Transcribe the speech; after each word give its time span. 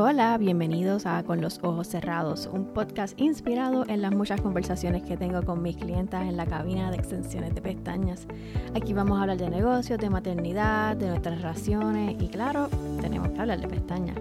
Hola, 0.00 0.38
bienvenidos 0.38 1.06
a 1.06 1.24
Con 1.24 1.40
los 1.40 1.58
Ojos 1.60 1.88
Cerrados, 1.88 2.48
un 2.52 2.66
podcast 2.66 3.20
inspirado 3.20 3.84
en 3.88 4.00
las 4.00 4.14
muchas 4.14 4.40
conversaciones 4.40 5.02
que 5.02 5.16
tengo 5.16 5.42
con 5.42 5.60
mis 5.60 5.76
clientas 5.76 6.22
en 6.22 6.36
la 6.36 6.46
cabina 6.46 6.92
de 6.92 6.98
extensiones 6.98 7.52
de 7.52 7.60
pestañas. 7.60 8.28
Aquí 8.76 8.92
vamos 8.92 9.18
a 9.18 9.22
hablar 9.22 9.38
de 9.38 9.50
negocios, 9.50 9.98
de 9.98 10.08
maternidad, 10.08 10.96
de 10.96 11.08
nuestras 11.08 11.42
relaciones 11.42 12.14
y 12.22 12.28
claro, 12.28 12.68
tenemos 13.00 13.30
que 13.30 13.40
hablar 13.40 13.60
de 13.60 13.66
pestañas. 13.66 14.16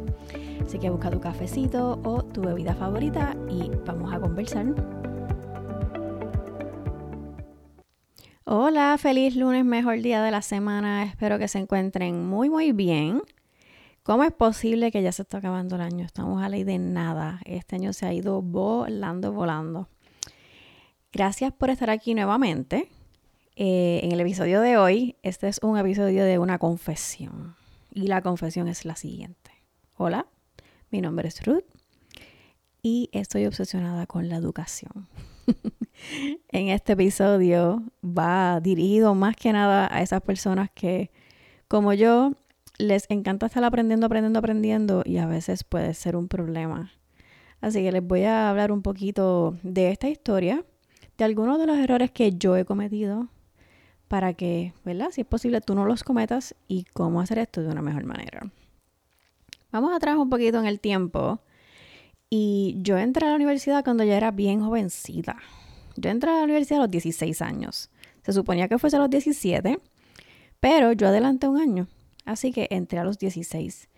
Así 0.66 0.80
que 0.80 0.90
busca 0.90 1.12
tu 1.12 1.20
cafecito 1.20 2.00
o 2.04 2.24
tu 2.24 2.42
bebida 2.42 2.74
favorita 2.74 3.36
y 3.48 3.70
vamos 3.86 4.12
a 4.12 4.20
conversar. 4.20 4.66
Hola, 8.46 8.98
feliz 8.98 9.36
lunes, 9.36 9.64
mejor 9.64 10.02
día 10.02 10.24
de 10.24 10.32
la 10.32 10.42
semana. 10.42 11.04
Espero 11.04 11.38
que 11.38 11.48
se 11.48 11.60
encuentren 11.60 12.26
muy, 12.26 12.50
muy 12.50 12.72
bien. 12.72 13.22
¿Cómo 14.08 14.24
es 14.24 14.32
posible 14.32 14.90
que 14.90 15.02
ya 15.02 15.12
se 15.12 15.24
está 15.24 15.40
acabando 15.40 15.76
el 15.76 15.82
año? 15.82 16.06
Estamos 16.06 16.42
a 16.42 16.48
ley 16.48 16.64
de 16.64 16.80
nada. 16.80 17.42
Este 17.44 17.76
año 17.76 17.92
se 17.92 18.06
ha 18.06 18.14
ido 18.14 18.42
volando, 18.42 19.34
volando. 19.34 19.90
Gracias 21.12 21.52
por 21.52 21.70
estar 21.70 21.90
aquí 21.90 22.14
nuevamente. 22.14 22.88
Eh, 23.58 24.00
en 24.04 24.14
el 24.14 24.22
episodio 24.22 24.62
de 24.62 24.78
hoy, 24.78 25.18
este 25.24 25.50
es 25.50 25.60
un 25.62 25.78
episodio 25.78 26.24
de 26.24 26.40
una 26.40 26.58
confesión. 26.58 27.58
Y 27.94 28.08
la 28.08 28.22
confesión 28.22 28.70
es 28.70 28.86
la 28.86 28.96
siguiente. 28.96 29.52
Hola, 29.98 30.26
mi 30.90 31.02
nombre 31.02 31.28
es 31.28 31.46
Ruth 31.46 31.66
y 32.82 33.10
estoy 33.12 33.46
obsesionada 33.46 34.08
con 34.08 34.30
la 34.30 34.38
educación. 34.38 35.10
en 36.48 36.70
este 36.70 36.94
episodio 36.94 37.84
va 38.02 38.62
dirigido 38.62 39.16
más 39.16 39.36
que 39.36 39.52
nada 39.52 39.94
a 39.94 40.02
esas 40.02 40.22
personas 40.22 40.70
que, 40.74 41.12
como 41.68 41.92
yo, 41.92 42.32
les 42.78 43.10
encanta 43.10 43.48
estar 43.48 43.64
aprendiendo, 43.64 44.06
aprendiendo, 44.06 44.40
aprendiendo 44.40 45.04
y 45.06 45.18
a 45.18 45.26
veces 45.26 45.64
puede 45.64 45.94
ser 45.94 46.16
un 46.16 46.28
problema. 46.28 46.92
Así 47.62 47.82
que 47.82 47.92
les 47.92 48.06
voy 48.06 48.24
a 48.24 48.50
hablar 48.50 48.72
un 48.72 48.82
poquito 48.82 49.58
de 49.64 49.92
esta 49.92 50.10
historia, 50.10 50.64
de 51.18 51.26
algunos 51.26 51.60
de 51.60 51.66
los 51.66 51.78
errores 51.78 52.12
que 52.12 52.34
yo 52.34 52.56
he 52.56 52.66
cometido 52.66 53.30
para 54.08 54.34
que, 54.34 54.74
¿verdad? 54.86 55.10
Si 55.12 55.22
es 55.22 55.28
posible, 55.28 55.60
tú 55.62 55.76
no 55.76 55.86
los 55.86 56.04
cometas 56.04 56.56
y 56.68 56.86
cómo 56.94 57.20
hacer 57.20 57.40
esto 57.40 57.62
de 57.62 57.70
una 57.70 57.82
mejor 57.82 58.06
manera. 58.06 58.52
Vamos 59.72 59.94
atrás 59.96 60.16
un 60.18 60.30
poquito 60.30 60.60
en 60.60 60.66
el 60.66 60.80
tiempo. 60.80 61.40
Y 62.30 62.78
yo 62.82 62.98
entré 62.98 63.26
a 63.26 63.30
la 63.30 63.36
universidad 63.36 63.84
cuando 63.84 64.04
ya 64.04 64.18
era 64.18 64.32
bien 64.32 64.62
jovencita. 64.62 65.38
Yo 65.96 66.10
entré 66.10 66.30
a 66.30 66.38
la 66.38 66.44
universidad 66.44 66.80
a 66.80 66.84
los 66.84 66.92
16 66.92 67.42
años. 67.42 67.90
Se 68.24 68.34
suponía 68.34 68.68
que 68.68 68.78
fuese 68.78 68.98
a 68.98 69.00
los 69.00 69.10
17, 69.10 69.80
pero 70.60 70.92
yo 70.92 71.08
adelanté 71.08 71.48
un 71.48 71.58
año. 71.58 71.88
Así 72.28 72.52
que 72.52 72.68
entré 72.70 73.00
a 73.00 73.04
los 73.06 73.18
16. 73.18 73.90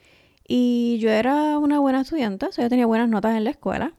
Y 0.48 1.00
yo 1.00 1.10
era 1.10 1.58
una 1.58 1.80
buena 1.80 2.02
estudiante, 2.02 2.46
o 2.46 2.52
sea, 2.52 2.66
yo 2.66 2.70
tenía 2.70 2.86
buenas 2.86 3.10
notas 3.10 3.36
en 3.36 3.44
la 3.44 3.50
escuela. 3.50 3.94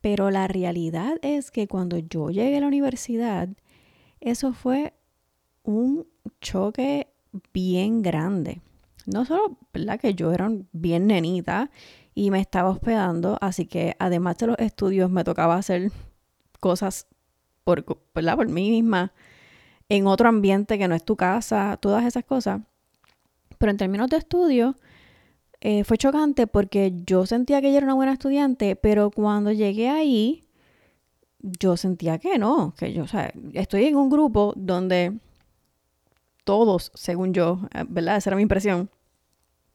Pero 0.00 0.30
la 0.30 0.48
realidad 0.48 1.18
es 1.22 1.50
que 1.50 1.68
cuando 1.68 1.98
yo 1.98 2.30
llegué 2.30 2.56
a 2.56 2.60
la 2.60 2.66
universidad, 2.66 3.48
eso 4.20 4.54
fue 4.54 4.94
un 5.62 6.06
choque 6.40 7.08
bien 7.52 8.00
grande. 8.00 8.62
No 9.06 9.26
solo, 9.26 9.58
¿verdad? 9.74 10.00
Que 10.00 10.14
yo 10.14 10.32
era 10.32 10.50
bien 10.72 11.06
nenita 11.06 11.70
y 12.14 12.30
me 12.30 12.40
estaba 12.40 12.70
hospedando, 12.70 13.36
así 13.40 13.66
que 13.66 13.94
además 13.98 14.38
de 14.38 14.46
los 14.48 14.58
estudios 14.58 15.10
me 15.10 15.22
tocaba 15.24 15.56
hacer 15.56 15.92
cosas 16.60 17.06
por, 17.64 17.84
por 17.84 18.48
mí 18.48 18.70
misma, 18.70 19.12
en 19.88 20.06
otro 20.06 20.28
ambiente 20.28 20.78
que 20.78 20.88
no 20.88 20.94
es 20.94 21.04
tu 21.04 21.16
casa, 21.16 21.76
todas 21.80 22.04
esas 22.04 22.24
cosas. 22.24 22.62
Pero 23.60 23.72
en 23.72 23.76
términos 23.76 24.08
de 24.08 24.16
estudio, 24.16 24.74
eh, 25.60 25.84
fue 25.84 25.98
chocante 25.98 26.46
porque 26.46 26.94
yo 27.04 27.26
sentía 27.26 27.60
que 27.60 27.70
yo 27.70 27.76
era 27.76 27.84
una 27.84 27.94
buena 27.94 28.14
estudiante, 28.14 28.74
pero 28.74 29.10
cuando 29.10 29.52
llegué 29.52 29.90
ahí, 29.90 30.48
yo 31.40 31.76
sentía 31.76 32.16
que 32.16 32.38
no, 32.38 32.74
que 32.74 32.94
yo, 32.94 33.02
o 33.02 33.06
sea, 33.06 33.34
estoy 33.52 33.84
en 33.84 33.96
un 33.96 34.08
grupo 34.08 34.54
donde 34.56 35.12
todos, 36.44 36.90
según 36.94 37.34
yo, 37.34 37.60
eh, 37.74 37.84
¿verdad? 37.86 38.16
Esa 38.16 38.30
era 38.30 38.36
mi 38.36 38.42
impresión. 38.44 38.88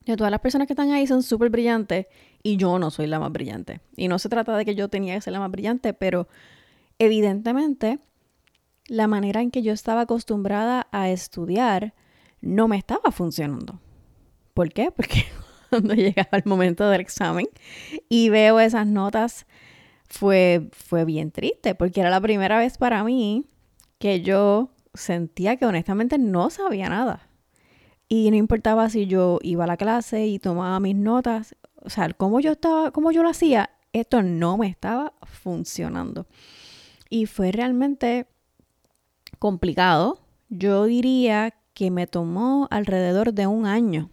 De 0.04 0.18
todas 0.18 0.32
las 0.32 0.40
personas 0.42 0.66
que 0.66 0.74
están 0.74 0.90
ahí 0.90 1.06
son 1.06 1.22
súper 1.22 1.52
brillantes 1.52 2.08
y 2.42 2.58
yo 2.58 2.80
no 2.80 2.90
soy 2.90 3.06
la 3.06 3.20
más 3.20 3.32
brillante. 3.32 3.82
Y 3.96 4.08
no 4.08 4.18
se 4.18 4.30
trata 4.30 4.58
de 4.58 4.66
que 4.66 4.74
yo 4.74 4.90
tenía 4.90 5.14
que 5.14 5.22
ser 5.22 5.34
la 5.34 5.40
más 5.40 5.52
brillante, 5.52 5.94
pero 5.94 6.28
evidentemente 6.98 8.00
la 8.88 9.06
manera 9.06 9.42
en 9.42 9.52
que 9.52 9.62
yo 9.62 9.74
estaba 9.74 10.02
acostumbrada 10.02 10.88
a 10.92 11.12
estudiar 11.12 11.94
no 12.46 12.68
me 12.68 12.78
estaba 12.78 13.12
funcionando. 13.12 13.82
¿Por 14.54 14.72
qué? 14.72 14.92
Porque 14.92 15.26
cuando 15.70 15.94
llegaba 15.94 16.38
el 16.38 16.44
momento 16.46 16.88
del 16.90 17.02
examen 17.02 17.48
y 18.08 18.30
veo 18.30 18.60
esas 18.60 18.88
notas, 18.88 19.46
fue, 20.08 20.70
fue 20.72 21.04
bien 21.04 21.32
triste, 21.32 21.76
porque 21.76 22.00
era 22.00 22.10
la 22.10 22.22
primera 22.22 22.58
vez 22.58 22.78
para 22.78 23.04
mí 23.04 23.46
que 23.98 24.22
yo 24.22 24.70
sentía 24.94 25.58
que 25.58 25.66
honestamente 25.66 26.18
no 26.18 26.50
sabía 26.50 26.88
nada. 26.88 27.28
Y 28.08 28.30
no 28.30 28.38
importaba 28.38 28.90
si 28.90 29.08
yo 29.08 29.40
iba 29.42 29.64
a 29.64 29.68
la 29.68 29.78
clase 29.78 30.28
y 30.28 30.38
tomaba 30.38 30.80
mis 30.80 30.96
notas, 30.96 31.56
o 31.82 31.90
sea, 31.90 32.10
como 32.14 32.40
yo 32.40 32.52
estaba, 32.52 32.92
como 32.92 33.12
yo 33.12 33.24
lo 33.24 33.30
hacía, 33.30 33.72
esto 33.94 34.22
no 34.22 34.58
me 34.58 34.68
estaba 34.68 35.14
funcionando. 35.24 36.28
Y 37.10 37.26
fue 37.26 37.52
realmente 37.52 38.28
complicado. 39.40 40.20
Yo 40.50 40.86
diría 40.86 41.56
que 41.76 41.92
me 41.92 42.08
tomó 42.08 42.68
alrededor 42.72 43.34
de 43.34 43.46
un 43.46 43.68
año, 43.68 44.10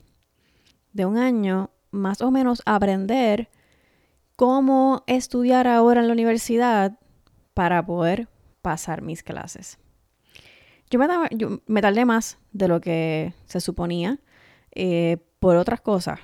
de 0.93 1.07
un 1.07 1.17
año 1.17 1.71
más 1.93 2.21
o 2.21 2.31
menos 2.31 2.61
aprender 2.67 3.49
cómo 4.37 5.05
estudiar 5.07 5.69
ahora 5.69 6.01
en 6.01 6.09
la 6.09 6.13
universidad 6.13 6.99
para 7.55 7.87
poder 7.87 8.29
pasar 8.63 9.01
mis 9.01 9.23
clases. 9.23 9.79
Yo 10.91 10.99
me, 11.67 11.81
tardé 11.81 12.05
más 12.05 12.39
de 12.53 12.69
lo 12.69 12.81
que 12.81 13.33
se 13.47 13.61
suponía 13.61 14.19
eh, 14.75 15.19
por 15.39 15.57
otras 15.57 15.81
cosas. 15.81 16.19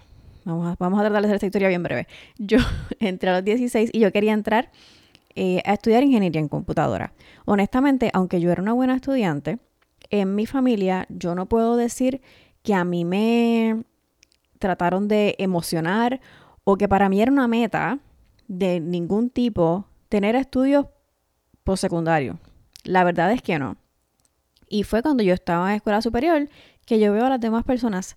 Vamos 0.45 0.67
a, 0.67 0.77
vamos 0.79 0.99
a 0.99 1.05
tratar 1.05 1.23
de 1.23 1.27
hacer 1.29 1.37
esta 1.37 1.47
historia 1.47 1.69
bien 1.69 1.85
breve. 1.85 2.09
Yo 2.37 2.59
entré 2.99 3.31
a 3.31 3.35
los 3.35 3.45
16 3.45 3.91
y 3.93 4.01
yo 4.01 4.11
quería 4.13 4.33
entrar 4.33 4.73
eh, 5.37 5.63
a 5.65 5.75
estudiar 5.75 6.03
ingeniería 6.03 6.41
en 6.41 6.49
computadora. 6.49 7.13
Honestamente, 7.45 8.11
aunque 8.13 8.41
yo 8.41 8.51
era 8.51 8.61
una 8.61 8.73
buena 8.73 8.97
estudiante, 8.97 9.61
en 10.11 10.35
mi 10.35 10.47
familia 10.47 11.07
yo 11.09 11.35
no 11.35 11.47
puedo 11.47 11.77
decir 11.77 12.21
que 12.63 12.75
a 12.75 12.85
mí 12.85 13.05
me 13.05 13.85
trataron 14.59 15.09
de 15.09 15.37
emocionar 15.39 16.21
o 16.65 16.77
que 16.77 16.89
para 16.89 17.09
mí 17.09 17.21
era 17.21 17.33
una 17.33 17.49
meta 17.49 17.99
de 18.47 18.81
ningún 18.81 19.31
tipo 19.31 19.87
tener 20.09 20.35
estudios 20.37 20.87
postsecundarios. 21.65 22.37
La 22.85 23.05
verdad 23.05 23.33
es 23.33 23.43
que 23.43 23.59
no. 23.59 23.77
Y 24.69 24.85
fue 24.85 25.03
cuando 25.03 25.23
yo 25.23 25.35
estaba 25.35 25.71
en 25.71 25.77
escuela 25.77 26.03
superior 26.03 26.49
que 26.85 26.99
yo 26.99 27.13
veo 27.13 27.27
a 27.27 27.31
las 27.31 27.41
demás 27.41 27.65
personas 27.65 28.17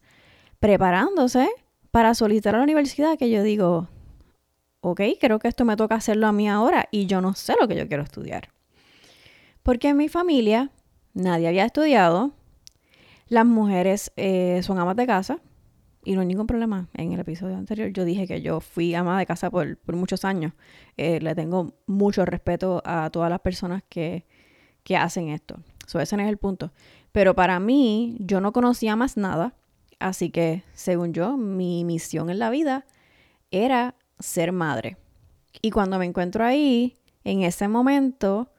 preparándose 0.59 1.49
para 1.91 2.13
solicitar 2.13 2.55
a 2.55 2.59
la 2.59 2.63
universidad 2.63 3.17
que 3.17 3.29
yo 3.29 3.43
digo, 3.43 3.89
ok, 4.81 5.01
creo 5.19 5.39
que 5.39 5.47
esto 5.47 5.65
me 5.65 5.75
toca 5.75 5.95
hacerlo 5.95 6.27
a 6.27 6.31
mí 6.31 6.49
ahora 6.49 6.87
y 6.91 7.05
yo 7.05 7.21
no 7.21 7.33
sé 7.33 7.55
lo 7.59 7.67
que 7.67 7.75
yo 7.75 7.87
quiero 7.87 8.03
estudiar. 8.03 8.49
Porque 9.63 9.89
en 9.89 9.97
mi 9.97 10.09
familia 10.09 10.71
nadie 11.13 11.47
había 11.47 11.65
estudiado. 11.65 12.31
Las 13.27 13.45
mujeres 13.45 14.11
eh, 14.17 14.61
son 14.63 14.79
amas 14.79 14.95
de 14.95 15.07
casa 15.07 15.39
y 16.03 16.15
no 16.15 16.21
hay 16.21 16.27
ningún 16.27 16.47
problema. 16.47 16.89
En 16.93 17.13
el 17.13 17.19
episodio 17.19 17.57
anterior 17.57 17.91
yo 17.91 18.03
dije 18.03 18.27
que 18.27 18.41
yo 18.41 18.59
fui 18.59 18.93
ama 18.93 19.17
de 19.19 19.25
casa 19.25 19.49
por, 19.49 19.77
muchos 19.87 20.25
años. 20.25 20.53
Eh, 20.97 21.19
le 21.21 21.35
tengo 21.35 21.73
mucho 21.85 22.25
respeto 22.25 22.81
a 22.85 23.09
todas 23.09 23.29
las 23.29 23.39
personas 23.39 23.83
que, 23.87 24.25
que 24.83 24.97
hacen 24.97 25.29
esto. 25.29 25.59
So, 25.87 25.99
ese 25.99 26.15
es 26.15 26.29
el 26.29 26.37
punto. 26.37 26.71
Pero 27.11 27.35
para 27.35 27.59
mí, 27.59 28.17
yo 28.19 28.41
no 28.41 28.53
conocía 28.53 28.95
más 28.95 29.17
nada. 29.17 29.53
Así 29.99 30.29
que, 30.29 30.63
según 30.73 31.13
yo, 31.13 31.37
mi 31.37 31.83
misión 31.83 32.29
en 32.29 32.39
la 32.39 32.49
vida 32.49 32.85
era 33.51 33.95
ser 34.19 34.51
madre. 34.51 34.97
Y 35.61 35.71
cuando 35.71 35.99
me 35.99 36.05
encuentro 36.05 36.43
ahí, 36.43 36.95
en 37.23 37.43
ese 37.43 37.67
momento, 37.67 38.49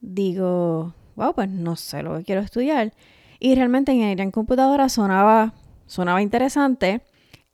digo, 0.00 0.94
wow, 1.16 1.34
pues 1.34 1.48
no 1.48 1.76
sé 1.76 2.02
lo 2.02 2.18
que 2.18 2.24
quiero 2.24 2.40
estudiar. 2.40 2.92
Y 3.38 3.54
realmente 3.54 3.92
ingeniería 3.92 4.24
en 4.24 4.30
computadora 4.30 4.88
sonaba, 4.88 5.54
sonaba 5.86 6.22
interesante. 6.22 7.02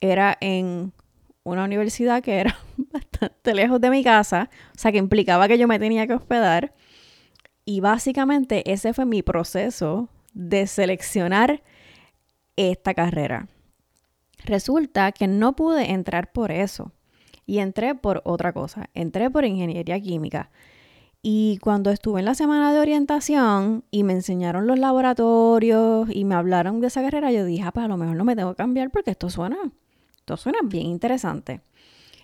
Era 0.00 0.36
en 0.40 0.92
una 1.42 1.64
universidad 1.64 2.22
que 2.22 2.38
era 2.38 2.56
bastante 2.76 3.54
lejos 3.54 3.80
de 3.80 3.90
mi 3.90 4.04
casa, 4.04 4.50
o 4.74 4.78
sea 4.78 4.92
que 4.92 4.98
implicaba 4.98 5.48
que 5.48 5.58
yo 5.58 5.68
me 5.68 5.78
tenía 5.78 6.06
que 6.06 6.14
hospedar. 6.14 6.74
Y 7.64 7.80
básicamente 7.80 8.70
ese 8.72 8.92
fue 8.94 9.04
mi 9.04 9.22
proceso 9.22 10.08
de 10.32 10.66
seleccionar 10.66 11.62
esta 12.56 12.94
carrera. 12.94 13.48
Resulta 14.44 15.12
que 15.12 15.26
no 15.26 15.54
pude 15.54 15.90
entrar 15.90 16.32
por 16.32 16.50
eso 16.50 16.92
y 17.46 17.58
entré 17.58 17.94
por 17.94 18.22
otra 18.24 18.52
cosa, 18.52 18.90
entré 18.94 19.30
por 19.30 19.44
ingeniería 19.44 20.00
química. 20.00 20.50
Y 21.22 21.58
cuando 21.58 21.90
estuve 21.90 22.20
en 22.20 22.24
la 22.24 22.34
semana 22.34 22.72
de 22.72 22.80
orientación 22.80 23.84
y 23.90 24.04
me 24.04 24.14
enseñaron 24.14 24.66
los 24.66 24.78
laboratorios 24.78 26.08
y 26.10 26.24
me 26.24 26.34
hablaron 26.34 26.80
de 26.80 26.86
esa 26.86 27.02
carrera, 27.02 27.30
yo 27.30 27.44
dije, 27.44 27.62
ah, 27.62 27.72
pues 27.72 27.84
a 27.84 27.88
lo 27.88 27.98
mejor 27.98 28.16
no 28.16 28.24
me 28.24 28.34
tengo 28.34 28.50
que 28.52 28.56
cambiar 28.56 28.90
porque 28.90 29.10
esto 29.10 29.28
suena, 29.28 29.58
esto 30.16 30.36
suena 30.38 30.60
bien 30.64 30.86
interesante. 30.86 31.60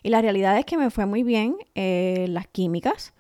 Y 0.03 0.09
la 0.09 0.23
realidad 0.23 0.59
es 0.59 0.65
que 0.65 0.79
me 0.79 0.91
fue 0.91 1.05
muy 1.05 1.25
bien 1.25 1.57
eh, 1.75 2.27
las 2.31 2.47
químicas, 2.47 3.13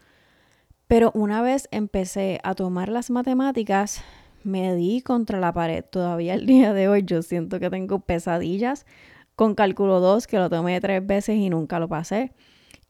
pero 0.86 1.10
una 1.14 1.42
vez 1.42 1.68
empecé 1.72 2.40
a 2.42 2.54
tomar 2.54 2.88
las 2.88 3.10
matemáticas, 3.10 4.02
me 4.44 4.74
di 4.74 5.02
contra 5.02 5.40
la 5.40 5.52
pared. 5.52 5.84
Todavía 5.84 6.34
el 6.34 6.46
día 6.46 6.72
de 6.72 6.88
hoy 6.88 7.02
yo 7.04 7.20
siento 7.20 7.60
que 7.60 7.68
tengo 7.68 7.98
pesadillas 7.98 8.86
con 9.34 9.54
cálculo 9.54 10.00
2, 10.00 10.26
que 10.26 10.38
lo 10.38 10.48
tomé 10.48 10.80
tres 10.80 11.06
veces 11.06 11.36
y 11.36 11.50
nunca 11.50 11.78
lo 11.80 11.88
pasé. 11.88 12.32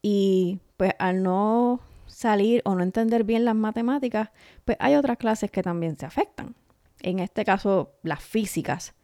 Y 0.01 0.59
pues 0.77 0.93
al 0.99 1.23
no 1.23 1.81
salir 2.07 2.61
o 2.65 2.75
no 2.75 2.83
entender 2.83 3.23
bien 3.23 3.45
las 3.45 3.55
matemáticas, 3.55 4.29
pues 4.65 4.77
hay 4.79 4.95
otras 4.95 5.17
clases 5.17 5.51
que 5.51 5.61
también 5.63 5.97
se 5.97 6.05
afectan. 6.05 6.55
En 7.01 7.19
este 7.19 7.45
caso, 7.45 7.91
las 8.03 8.23
físicas. 8.23 8.95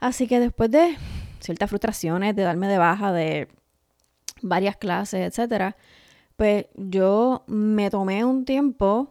Así 0.00 0.26
que 0.26 0.40
después 0.40 0.70
de 0.70 0.96
ciertas 1.40 1.70
frustraciones, 1.70 2.36
de 2.36 2.42
darme 2.42 2.68
de 2.68 2.78
baja 2.78 3.12
de 3.12 3.48
varias 4.42 4.76
clases, 4.76 5.20
etcétera, 5.26 5.76
pues 6.36 6.66
yo 6.74 7.44
me 7.46 7.90
tomé 7.90 8.24
un 8.24 8.44
tiempo, 8.44 9.10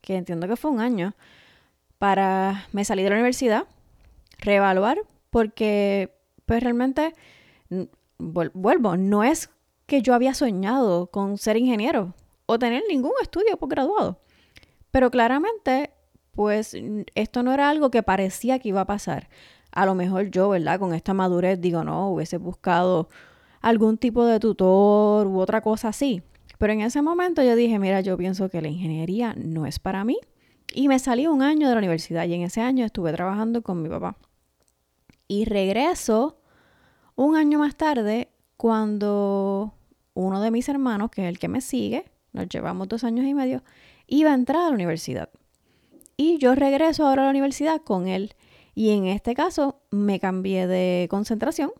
que 0.00 0.16
entiendo 0.16 0.46
que 0.46 0.56
fue 0.56 0.70
un 0.70 0.80
año, 0.80 1.14
para 1.98 2.66
me 2.72 2.84
salir 2.84 3.04
de 3.04 3.10
la 3.10 3.16
universidad, 3.16 3.64
reevaluar, 4.38 4.98
porque 5.30 6.14
pues 6.46 6.62
realmente, 6.62 7.14
vuelvo, 8.18 8.96
no 8.96 9.24
es 9.24 9.50
que 9.86 10.02
yo 10.02 10.14
había 10.14 10.34
soñado 10.34 11.08
con 11.08 11.38
ser 11.38 11.56
ingeniero 11.56 12.14
o 12.50 12.58
tener 12.58 12.82
ningún 12.88 13.12
estudio 13.22 13.56
posgraduado, 13.56 14.18
pero 14.90 15.10
claramente, 15.10 15.90
pues 16.32 16.76
esto 17.14 17.42
no 17.44 17.52
era 17.52 17.68
algo 17.68 17.90
que 17.90 18.02
parecía 18.02 18.58
que 18.58 18.70
iba 18.70 18.80
a 18.80 18.86
pasar. 18.86 19.28
A 19.70 19.86
lo 19.86 19.94
mejor 19.94 20.30
yo, 20.30 20.48
¿verdad? 20.48 20.80
Con 20.80 20.92
esta 20.92 21.14
madurez 21.14 21.60
digo, 21.60 21.84
no, 21.84 22.10
hubiese 22.10 22.38
buscado 22.38 23.08
algún 23.60 23.98
tipo 23.98 24.24
de 24.24 24.40
tutor 24.40 25.28
u 25.28 25.38
otra 25.38 25.60
cosa 25.60 25.88
así. 25.88 26.22
Pero 26.58 26.72
en 26.72 26.80
ese 26.80 27.02
momento 27.02 27.40
yo 27.42 27.54
dije, 27.54 27.78
mira, 27.78 28.00
yo 28.00 28.16
pienso 28.16 28.48
que 28.48 28.60
la 28.60 28.68
ingeniería 28.68 29.34
no 29.36 29.64
es 29.64 29.78
para 29.78 30.04
mí. 30.04 30.18
Y 30.74 30.88
me 30.88 30.98
salí 30.98 31.28
un 31.28 31.42
año 31.42 31.68
de 31.68 31.74
la 31.74 31.78
universidad 31.78 32.26
y 32.26 32.34
en 32.34 32.42
ese 32.42 32.60
año 32.62 32.84
estuve 32.84 33.12
trabajando 33.12 33.62
con 33.62 33.80
mi 33.80 33.88
papá. 33.88 34.16
Y 35.28 35.44
regreso 35.44 36.40
un 37.14 37.36
año 37.36 37.60
más 37.60 37.76
tarde 37.76 38.28
cuando 38.56 39.74
uno 40.14 40.40
de 40.40 40.50
mis 40.50 40.68
hermanos, 40.68 41.10
que 41.10 41.22
es 41.22 41.28
el 41.28 41.38
que 41.38 41.48
me 41.48 41.60
sigue, 41.60 42.09
nos 42.32 42.48
llevamos 42.48 42.88
dos 42.88 43.04
años 43.04 43.26
y 43.26 43.34
medio, 43.34 43.62
iba 44.06 44.30
a 44.30 44.34
entrar 44.34 44.62
a 44.62 44.68
la 44.68 44.74
universidad. 44.74 45.30
Y 46.16 46.38
yo 46.38 46.54
regreso 46.54 47.06
ahora 47.06 47.22
a 47.22 47.24
la 47.26 47.30
universidad 47.30 47.80
con 47.82 48.06
él. 48.06 48.34
Y 48.74 48.90
en 48.90 49.06
este 49.06 49.34
caso 49.34 49.80
me 49.90 50.20
cambié 50.20 50.66
de 50.66 51.06
concentración 51.10 51.72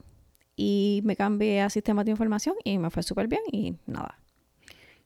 y 0.56 1.00
me 1.05 1.17
cambié 1.17 1.62
a 1.62 1.70
sistemas 1.70 2.05
de 2.05 2.11
información 2.11 2.55
y 2.64 2.79
me 2.79 2.91
fue 2.91 3.02
súper 3.02 3.29
bien 3.29 3.43
y 3.50 3.76
nada, 3.87 4.19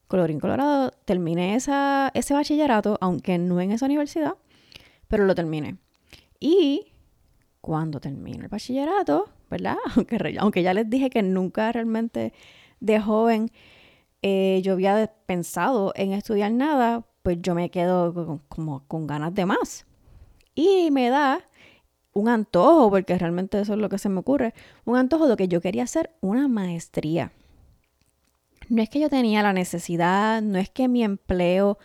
colorín 0.09 0.41
colorado, 0.41 0.91
terminé 1.05 1.55
esa, 1.55 2.11
ese 2.15 2.35
bachillerato, 2.35 2.99
aunque 3.01 3.39
no 3.39 3.61
en 3.61 3.71
esa 3.71 3.87
universidad, 3.87 4.35
pero 5.09 5.25
lo 5.27 5.35
terminé. 5.35 5.77
Y 6.41 6.93
cuando 7.61 8.01
terminé 8.01 8.43
el 8.45 8.49
bachillerato, 8.49 9.31
¿verdad? 9.51 9.77
Aunque, 9.95 10.37
aunque 10.39 10.63
ya 10.63 10.75
les 10.75 10.91
dije 10.91 11.09
que 11.11 11.23
nunca 11.23 11.71
realmente 11.71 12.33
de 12.81 13.01
joven 13.01 13.51
eh, 14.25 14.63
yo 14.63 14.73
había 14.73 15.13
pensado 15.27 15.93
en 15.95 16.13
estudiar 16.13 16.51
nada, 16.51 17.05
pues 17.23 17.39
yo 17.43 17.55
me 17.55 17.71
quedo 17.71 18.41
como 18.49 18.87
con 18.89 19.07
ganas 19.07 19.35
de 19.35 19.45
más. 19.45 19.87
Y 20.55 20.91
me 20.91 21.11
da 21.11 21.41
un 22.13 22.29
antojo, 22.29 22.91
porque 22.91 23.19
realmente 23.19 23.61
eso 23.61 23.75
es 23.75 23.79
lo 23.79 23.89
que 23.89 23.99
se 23.99 24.09
me 24.09 24.21
ocurre, 24.21 24.55
un 24.85 24.97
antojo 24.97 25.29
de 25.29 25.37
que 25.37 25.49
yo 25.49 25.61
quería 25.61 25.83
hacer 25.83 26.15
una 26.21 26.49
maestría 26.49 27.33
no 28.69 28.83
es 28.83 28.89
que 28.89 29.01
yo 29.01 29.09
tenía 29.09 29.43
la 29.43 29.53
necesidad, 29.53 30.43
no 30.43 30.59
es 30.59 30.71
que 30.71 30.89
mi 30.89 31.05
empleo 31.05 31.79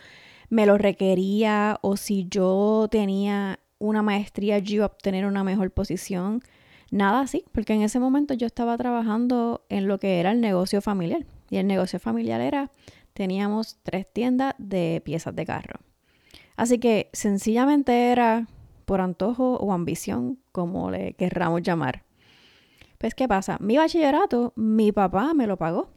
me 0.48 0.66
lo 0.66 0.78
requería 0.78 1.78
o 1.82 1.96
si 1.96 2.26
yo 2.28 2.88
tenía 2.90 3.60
una 3.78 4.02
maestría 4.02 4.58
yo 4.58 4.76
iba 4.76 4.84
a 4.84 4.88
obtener 4.88 5.26
una 5.26 5.44
mejor 5.44 5.70
posición. 5.70 6.42
Nada 6.90 7.20
así, 7.20 7.44
porque 7.52 7.72
en 7.72 7.82
ese 7.82 8.00
momento 8.00 8.34
yo 8.34 8.46
estaba 8.46 8.76
trabajando 8.76 9.64
en 9.68 9.86
lo 9.86 9.98
que 9.98 10.18
era 10.18 10.32
el 10.32 10.40
negocio 10.40 10.80
familiar. 10.80 11.24
Y 11.50 11.58
el 11.58 11.66
negocio 11.66 11.98
familiar 11.98 12.40
era, 12.40 12.70
teníamos 13.12 13.78
tres 13.82 14.10
tiendas 14.10 14.54
de 14.56 15.02
piezas 15.04 15.36
de 15.36 15.44
carro. 15.44 15.80
Así 16.56 16.78
que 16.78 17.10
sencillamente 17.12 18.12
era 18.12 18.46
por 18.86 19.02
antojo 19.02 19.56
o 19.56 19.72
ambición, 19.72 20.38
como 20.52 20.90
le 20.90 21.12
querramos 21.14 21.62
llamar. 21.62 22.04
Pues, 22.96 23.14
¿qué 23.14 23.28
pasa? 23.28 23.58
Mi 23.60 23.76
bachillerato, 23.76 24.52
mi 24.56 24.92
papá 24.92 25.34
me 25.34 25.46
lo 25.46 25.56
pagó 25.56 25.90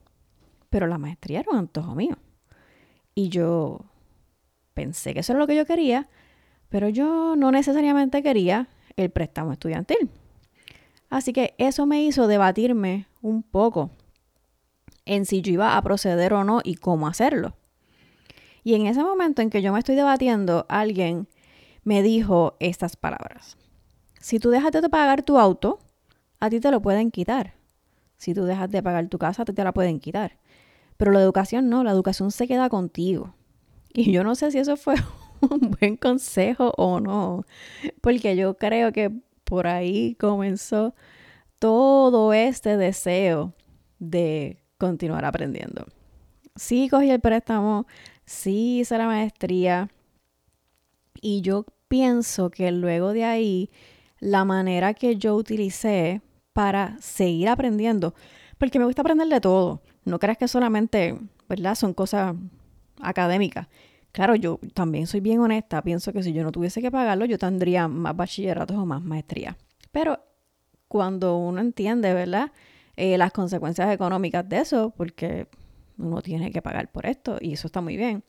pero 0.73 0.87
la 0.87 0.97
maestría 0.97 1.41
era 1.41 1.51
un 1.51 1.59
antojo 1.59 1.93
mío. 1.93 2.17
Y 3.13 3.29
yo 3.29 3.85
pensé 4.73 5.13
que 5.13 5.19
eso 5.19 5.33
era 5.33 5.39
lo 5.39 5.45
que 5.45 5.55
yo 5.55 5.67
quería, 5.67 6.09
pero 6.69 6.89
yo 6.89 7.35
no 7.35 7.51
necesariamente 7.51 8.23
quería 8.23 8.67
el 8.95 9.11
préstamo 9.11 9.51
estudiantil. 9.51 10.09
Así 11.11 11.31
que 11.31 11.53
eso 11.59 11.85
me 11.85 12.03
hizo 12.03 12.25
debatirme 12.25 13.05
un 13.21 13.43
poco 13.43 13.91
en 15.05 15.25
si 15.25 15.41
yo 15.41 15.53
iba 15.53 15.77
a 15.77 15.81
proceder 15.81 16.33
o 16.33 16.43
no 16.43 16.61
y 16.63 16.75
cómo 16.75 17.07
hacerlo. 17.07 17.55
Y 18.63 18.75
en 18.75 18.87
ese 18.87 19.03
momento 19.03 19.41
en 19.41 19.49
que 19.49 19.61
yo 19.61 19.73
me 19.73 19.79
estoy 19.79 19.95
debatiendo, 19.95 20.65
alguien 20.69 21.27
me 21.83 22.01
dijo 22.01 22.55
estas 22.59 22.95
palabras. 22.95 23.57
Si 24.19 24.39
tú 24.39 24.49
dejas 24.49 24.71
de 24.71 24.87
pagar 24.89 25.23
tu 25.23 25.37
auto, 25.37 25.79
a 26.39 26.49
ti 26.49 26.59
te 26.59 26.71
lo 26.71 26.81
pueden 26.81 27.11
quitar. 27.11 27.55
Si 28.17 28.33
tú 28.33 28.45
dejas 28.45 28.71
de 28.71 28.81
pagar 28.81 29.09
tu 29.09 29.17
casa, 29.17 29.41
a 29.41 29.45
ti 29.45 29.53
te 29.53 29.63
la 29.63 29.73
pueden 29.73 29.99
quitar. 29.99 30.37
Pero 30.95 31.11
la 31.11 31.19
educación 31.19 31.69
no, 31.69 31.83
la 31.83 31.91
educación 31.91 32.31
se 32.31 32.47
queda 32.47 32.69
contigo. 32.69 33.35
Y 33.93 34.11
yo 34.11 34.23
no 34.23 34.35
sé 34.35 34.51
si 34.51 34.59
eso 34.59 34.77
fue 34.77 34.95
un 35.41 35.75
buen 35.79 35.97
consejo 35.97 36.73
o 36.77 36.99
no, 36.99 37.45
porque 38.01 38.35
yo 38.35 38.57
creo 38.57 38.93
que 38.93 39.11
por 39.43 39.67
ahí 39.67 40.15
comenzó 40.15 40.95
todo 41.59 42.33
este 42.33 42.77
deseo 42.77 43.53
de 43.99 44.62
continuar 44.83 45.23
aprendiendo. 45.23 45.85
Sí 46.57 46.89
cogí 46.89 47.09
el 47.09 47.21
préstamo, 47.21 47.87
sí 48.25 48.79
hice 48.79 48.97
la 48.97 49.05
maestría 49.05 49.87
y 51.21 51.39
yo 51.39 51.65
pienso 51.87 52.49
que 52.49 52.69
luego 52.69 53.13
de 53.13 53.23
ahí 53.23 53.69
la 54.19 54.43
manera 54.43 54.93
que 54.93 55.15
yo 55.15 55.35
utilicé 55.35 56.21
para 56.51 56.97
seguir 56.99 57.47
aprendiendo, 57.47 58.13
porque 58.57 58.77
me 58.77 58.83
gusta 58.83 59.03
aprender 59.03 59.29
de 59.29 59.39
todo. 59.39 59.81
No 60.03 60.19
creas 60.19 60.37
que 60.37 60.49
solamente, 60.49 61.17
¿verdad? 61.47 61.75
Son 61.75 61.93
cosas 61.93 62.35
académicas. 62.99 63.69
Claro, 64.11 64.35
yo 64.35 64.59
también 64.73 65.07
soy 65.07 65.21
bien 65.21 65.39
honesta. 65.39 65.81
Pienso 65.81 66.11
que 66.11 66.23
si 66.23 66.33
yo 66.33 66.43
no 66.43 66.51
tuviese 66.51 66.81
que 66.81 66.91
pagarlo, 66.91 67.23
yo 67.23 67.37
tendría 67.37 67.87
más 67.87 68.17
bachilleratos 68.17 68.75
o 68.75 68.85
más 68.85 69.01
maestría. 69.01 69.55
Pero 69.93 70.19
cuando 70.89 71.37
uno 71.37 71.61
entiende, 71.61 72.13
¿verdad? 72.13 72.51
Eh, 72.95 73.17
las 73.17 73.31
consecuencias 73.31 73.91
económicas 73.91 74.47
de 74.47 74.59
eso, 74.59 74.93
porque 74.95 75.47
uno 75.97 76.21
tiene 76.21 76.51
que 76.51 76.61
pagar 76.61 76.91
por 76.91 77.05
esto 77.05 77.37
y 77.41 77.53
eso 77.53 77.67
está 77.67 77.81
muy 77.81 77.97
bien. 77.97 78.23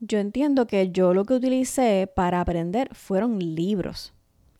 Yo 0.00 0.18
entiendo 0.18 0.66
que 0.66 0.90
yo 0.90 1.14
lo 1.14 1.24
que 1.24 1.34
utilicé 1.34 2.10
para 2.14 2.40
aprender 2.40 2.88
fueron 2.94 3.38
libros 3.38 4.12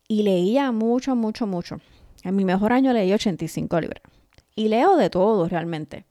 y 0.07 0.23
leía 0.23 0.71
mucho, 0.71 1.15
mucho, 1.15 1.47
mucho. 1.47 1.79
En 2.23 2.35
mi 2.35 2.45
mejor 2.45 2.71
año 2.73 2.93
leí 2.93 3.11
85 3.11 3.81
libros 3.81 4.01
y 4.55 4.67
leo 4.67 4.95
de 4.95 5.09
todo 5.09 5.47
realmente. 5.47 6.05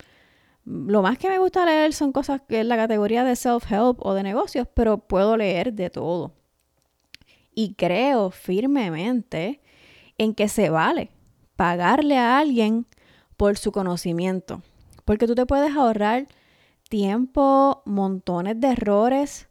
Lo 0.65 1.01
más 1.03 1.17
que 1.17 1.29
me 1.29 1.39
gusta 1.39 1.65
leer 1.65 1.93
son 1.93 2.13
cosas 2.13 2.43
que 2.47 2.61
en 2.61 2.69
la 2.69 2.77
categoría 2.77 3.25
de 3.25 3.37
self-help 3.37 3.97
o 4.01 4.15
de 4.15 4.23
negocios, 4.23 4.69
pero 4.75 4.99
puedo 4.99 5.37
leer 5.37 5.73
de 5.73 5.91
todo. 5.91 6.35
Y 7.55 7.75
creo 7.75 8.31
firmemente 8.31 9.61
en 10.19 10.35
que 10.35 10.49
se 10.49 10.71
vale 10.71 11.11
pagarle 11.61 12.17
a 12.17 12.39
alguien 12.39 12.87
por 13.37 13.59
su 13.59 13.71
conocimiento. 13.71 14.63
Porque 15.05 15.27
tú 15.27 15.35
te 15.35 15.45
puedes 15.45 15.77
ahorrar 15.77 16.27
tiempo, 16.89 17.83
montones 17.85 18.59
de 18.59 18.69
errores. 18.69 19.47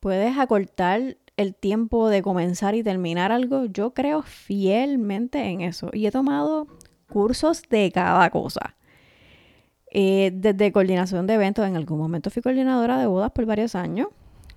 Puedes 0.00 0.36
acortar 0.36 1.16
el 1.36 1.54
tiempo 1.54 2.08
de 2.08 2.22
comenzar 2.22 2.74
y 2.74 2.82
terminar 2.82 3.30
algo. 3.30 3.66
Yo 3.66 3.94
creo 3.94 4.22
fielmente 4.22 5.38
en 5.44 5.60
eso. 5.60 5.90
Y 5.92 6.06
he 6.06 6.10
tomado 6.10 6.66
cursos 7.08 7.62
de 7.70 7.92
cada 7.92 8.28
cosa. 8.30 8.74
Eh, 9.92 10.32
desde 10.34 10.72
coordinación 10.72 11.28
de 11.28 11.34
eventos, 11.34 11.68
en 11.68 11.76
algún 11.76 11.98
momento 11.98 12.30
fui 12.30 12.42
coordinadora 12.42 12.98
de 12.98 13.06
bodas 13.06 13.30
por 13.30 13.46
varios 13.46 13.76
años. 13.76 14.08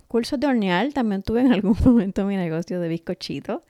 Cursos 0.08 0.40
de 0.40 0.48
hornear, 0.48 0.92
también 0.92 1.22
tuve 1.22 1.42
en 1.42 1.52
algún 1.52 1.76
momento 1.84 2.24
mi 2.24 2.36
negocio 2.36 2.80
de 2.80 2.88
bizcochito. 2.88 3.62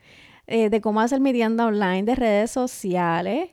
Eh, 0.47 0.69
de 0.69 0.81
cómo 0.81 1.01
hacer 1.01 1.21
mi 1.21 1.33
tienda 1.33 1.67
online, 1.67 2.03
de 2.03 2.15
redes 2.15 2.51
sociales, 2.51 3.51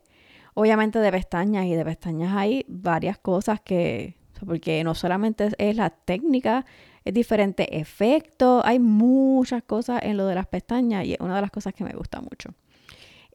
obviamente 0.53 0.99
de 0.99 1.11
pestañas 1.11 1.65
y 1.65 1.73
de 1.73 1.85
pestañas 1.85 2.35
hay 2.35 2.65
varias 2.67 3.17
cosas 3.17 3.61
que, 3.61 4.17
porque 4.45 4.83
no 4.83 4.93
solamente 4.93 5.49
es 5.57 5.75
la 5.75 5.89
técnica, 5.89 6.65
es 7.05 7.13
diferente 7.13 7.79
efecto, 7.79 8.61
hay 8.65 8.79
muchas 8.79 9.63
cosas 9.63 10.01
en 10.03 10.17
lo 10.17 10.25
de 10.27 10.35
las 10.35 10.47
pestañas 10.47 11.05
y 11.05 11.13
es 11.13 11.19
una 11.21 11.35
de 11.35 11.41
las 11.41 11.51
cosas 11.51 11.73
que 11.73 11.83
me 11.85 11.93
gusta 11.93 12.19
mucho. 12.19 12.53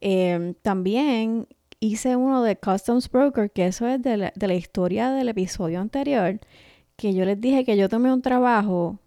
Em, 0.01 0.55
también 0.61 1.49
hice 1.81 2.17
uno 2.17 2.43
de 2.43 2.57
Customs 2.57 3.11
Broker, 3.11 3.51
que 3.51 3.67
eso 3.67 3.89
es 3.89 4.03
de 4.03 4.17
la, 4.19 4.33
de 4.35 4.47
la 4.47 4.55
historia 4.55 5.11
del 5.11 5.29
episodio 5.31 5.81
anterior, 5.81 6.39
que 6.97 7.15
yo 7.15 7.25
les 7.25 7.41
dije 7.41 7.65
que 7.65 7.77
yo 7.77 7.89
tomé 7.89 8.13
un 8.13 8.23
trabajo, 8.23 8.99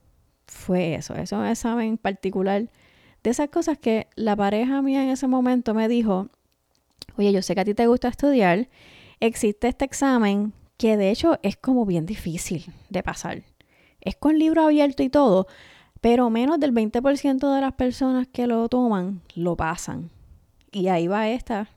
fue 0.48 0.96
eso, 0.96 1.14
eso 1.14 1.22
es 1.22 1.32
un 1.34 1.46
examen 1.46 1.98
particular 1.98 2.68
de 3.24 3.30
esas 3.30 3.50
cosas 3.50 3.78
que 3.78 4.08
la 4.16 4.36
pareja 4.36 4.82
mía 4.82 5.04
en 5.04 5.10
ese 5.10 5.28
momento 5.28 5.74
me 5.74 5.88
dijo, 5.88 6.30
oye, 7.18 7.32
yo 7.32 7.42
sé 7.42 7.56
que 7.56 7.62
a 7.62 7.66
ti 7.66 7.74
te 7.74 7.88
gusta 7.88 8.08
estudiar, 8.08 8.70
existe 9.20 9.68
este 9.68 9.86
examen 9.86 10.54
que 10.78 10.96
de 10.96 11.12
hecho 11.12 11.40
es 11.44 11.58
como 11.58 11.86
bien 11.86 12.06
difícil 12.06 12.66
de 12.90 13.04
pasar. 13.04 13.44
Es 14.02 14.16
con 14.16 14.40
libro 14.40 14.64
abierto 14.64 15.04
y 15.04 15.10
todo, 15.10 15.48
pero 16.00 16.30
menos 16.30 16.60
del 16.60 16.74
20% 16.74 17.54
de 17.54 17.62
las 17.62 17.74
personas 17.74 18.28
que 18.28 18.48
lo 18.48 18.70
toman 18.70 19.22
lo 19.36 19.58
pasan. 19.58 20.10
Y 20.72 20.88
ahí 20.88 21.08
va 21.08 21.28
esta. 21.30 21.70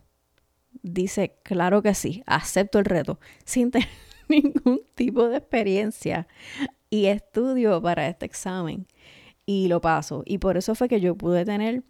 Dice, 0.83 1.35
claro 1.43 1.83
que 1.83 1.95
sí, 1.95 2.23
acepto 2.27 2.79
el 2.79 2.85
reto, 2.85 3.19
sin 3.45 3.71
tener 3.73 3.89
ningún 4.29 4.83
tipo 4.95 5.29
de 5.29 5.39
experiencia 5.39 6.29
y 6.89 7.07
estudio 7.07 7.83
para 7.83 8.07
este 8.07 8.27
examen 8.27 8.87
y 9.47 9.69
lo 9.69 9.81
paso. 9.81 10.23
Y 10.27 10.39
por 10.39 10.57
eso 10.57 10.75
fue 10.75 10.89
que 10.89 11.01
yo 11.01 11.15
pude 11.17 11.45
tener 11.45 11.83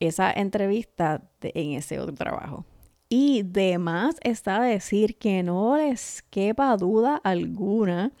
esa 0.00 0.32
entrevista 0.32 1.22
en 1.42 1.72
ese 1.72 1.98
otro 1.98 2.14
trabajo. 2.14 2.64
Y 3.08 3.42
demás 3.42 4.16
está 4.22 4.60
decir 4.60 5.16
que 5.16 5.42
no 5.42 5.76
les 5.76 6.22
quepa 6.30 6.76
duda 6.76 7.20
alguna 7.24 8.12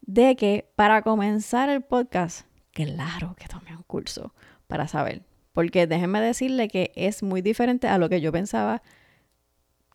de 0.00 0.36
que 0.36 0.70
para 0.74 1.02
comenzar 1.02 1.68
el 1.68 1.82
podcast, 1.82 2.46
claro 2.72 3.34
que 3.36 3.46
tomé 3.46 3.76
un 3.76 3.82
curso 3.82 4.34
para 4.66 4.88
saber. 4.88 5.22
Porque 5.52 5.86
déjenme 5.86 6.20
decirle 6.20 6.68
que 6.68 6.92
es 6.96 7.22
muy 7.22 7.42
diferente 7.42 7.88
a 7.88 7.98
lo 7.98 8.08
que 8.08 8.22
yo 8.22 8.32
pensaba 8.32 8.82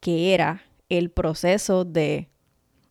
que 0.01 0.36
era 0.36 0.62
el 0.88 1.10
proceso 1.10 1.84
de 1.84 2.29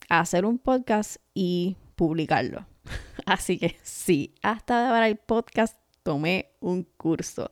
hacer 0.08 0.44
un 0.44 0.58
podcast 0.58 1.16
y 1.32 1.76
publicarlo. 1.94 2.66
Así 3.26 3.58
que 3.58 3.76
sí, 3.82 4.34
hasta 4.42 4.88
para 4.88 5.08
el 5.08 5.16
podcast 5.16 5.76
tomé 6.02 6.50
un 6.60 6.84
curso. 6.96 7.50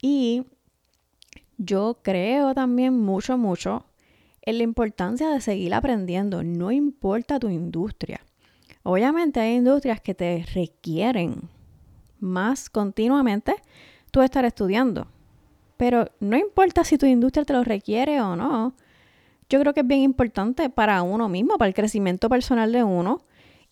Y 0.00 0.44
yo 1.56 1.98
creo 2.02 2.54
también 2.54 2.98
mucho, 2.98 3.36
mucho 3.36 3.84
en 4.42 4.58
la 4.58 4.64
importancia 4.64 5.28
de 5.28 5.40
seguir 5.40 5.74
aprendiendo, 5.74 6.42
no 6.42 6.72
importa 6.72 7.38
tu 7.38 7.50
industria. 7.50 8.20
Obviamente 8.82 9.40
hay 9.40 9.56
industrias 9.56 10.00
que 10.00 10.14
te 10.14 10.46
requieren 10.54 11.50
más 12.20 12.70
continuamente 12.70 13.54
tú 14.10 14.22
estar 14.22 14.44
estudiando, 14.44 15.06
pero 15.76 16.10
no 16.20 16.36
importa 16.36 16.82
si 16.84 16.96
tu 16.96 17.04
industria 17.04 17.44
te 17.44 17.52
lo 17.52 17.62
requiere 17.62 18.20
o 18.20 18.36
no. 18.36 18.74
Yo 19.50 19.60
creo 19.60 19.74
que 19.74 19.80
es 19.80 19.86
bien 19.86 20.00
importante 20.00 20.70
para 20.70 21.02
uno 21.02 21.28
mismo, 21.28 21.58
para 21.58 21.68
el 21.68 21.74
crecimiento 21.74 22.28
personal 22.28 22.72
de 22.72 22.82
uno, 22.82 23.22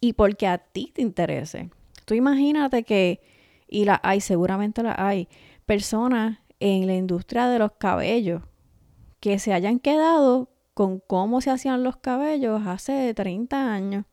y 0.01 0.13
porque 0.13 0.47
a 0.47 0.59
ti 0.59 0.93
te 0.95 1.03
interese. 1.03 1.71
Tú 2.05 2.15
imagínate 2.15 2.85
que, 2.85 3.21
y 3.69 3.85
la 3.85 4.01
hay, 4.03 4.21
seguramente 4.21 4.83
la 4.83 4.95
hay, 4.97 5.29
personas 5.65 6.39
en 6.61 6.87
la 6.87 6.95
industria 6.95 7.49
de 7.49 7.59
los 7.59 7.73
cabellos 7.73 8.43
que 9.21 9.39
se 9.39 9.53
hayan 9.53 9.79
quedado 9.79 10.51
con 10.75 11.01
cómo 11.01 11.41
se 11.41 11.51
hacían 11.51 11.83
los 11.83 11.97
cabellos 11.97 12.63
hace 12.67 13.13
30 13.15 13.73
años. 13.73 14.05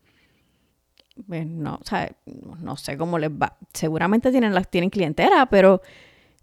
Pues 1.27 1.45
no, 1.45 1.75
o 1.75 1.85
sea, 1.85 2.11
no 2.59 2.75
sé 2.77 2.97
cómo 2.97 3.19
les 3.19 3.29
va. 3.29 3.57
Seguramente 3.73 4.31
tienen, 4.31 4.53
las, 4.53 4.67
tienen 4.69 4.89
clientela, 4.89 5.45
pero, 5.45 5.81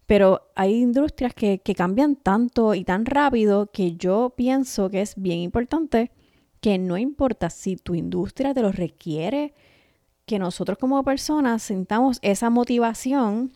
pero 0.06 0.50
hay 0.54 0.74
industrias 0.74 1.34
que, 1.34 1.58
que 1.58 1.74
cambian 1.74 2.14
tanto 2.14 2.74
y 2.74 2.84
tan 2.84 3.06
rápido 3.06 3.70
que 3.72 3.96
yo 3.96 4.34
pienso 4.36 4.90
que 4.90 5.00
es 5.00 5.14
bien 5.16 5.40
importante 5.40 6.12
que 6.60 6.78
no 6.78 6.98
importa 6.98 7.50
si 7.50 7.76
tu 7.76 7.94
industria 7.94 8.54
te 8.54 8.62
lo 8.62 8.70
requiere, 8.70 9.54
que 10.26 10.38
nosotros 10.38 10.78
como 10.78 11.02
personas 11.02 11.62
sintamos 11.62 12.18
esa 12.22 12.50
motivación 12.50 13.52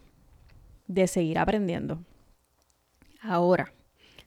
de 0.87 1.07
seguir 1.07 1.39
aprendiendo. 1.39 1.99
Ahora, 3.21 3.73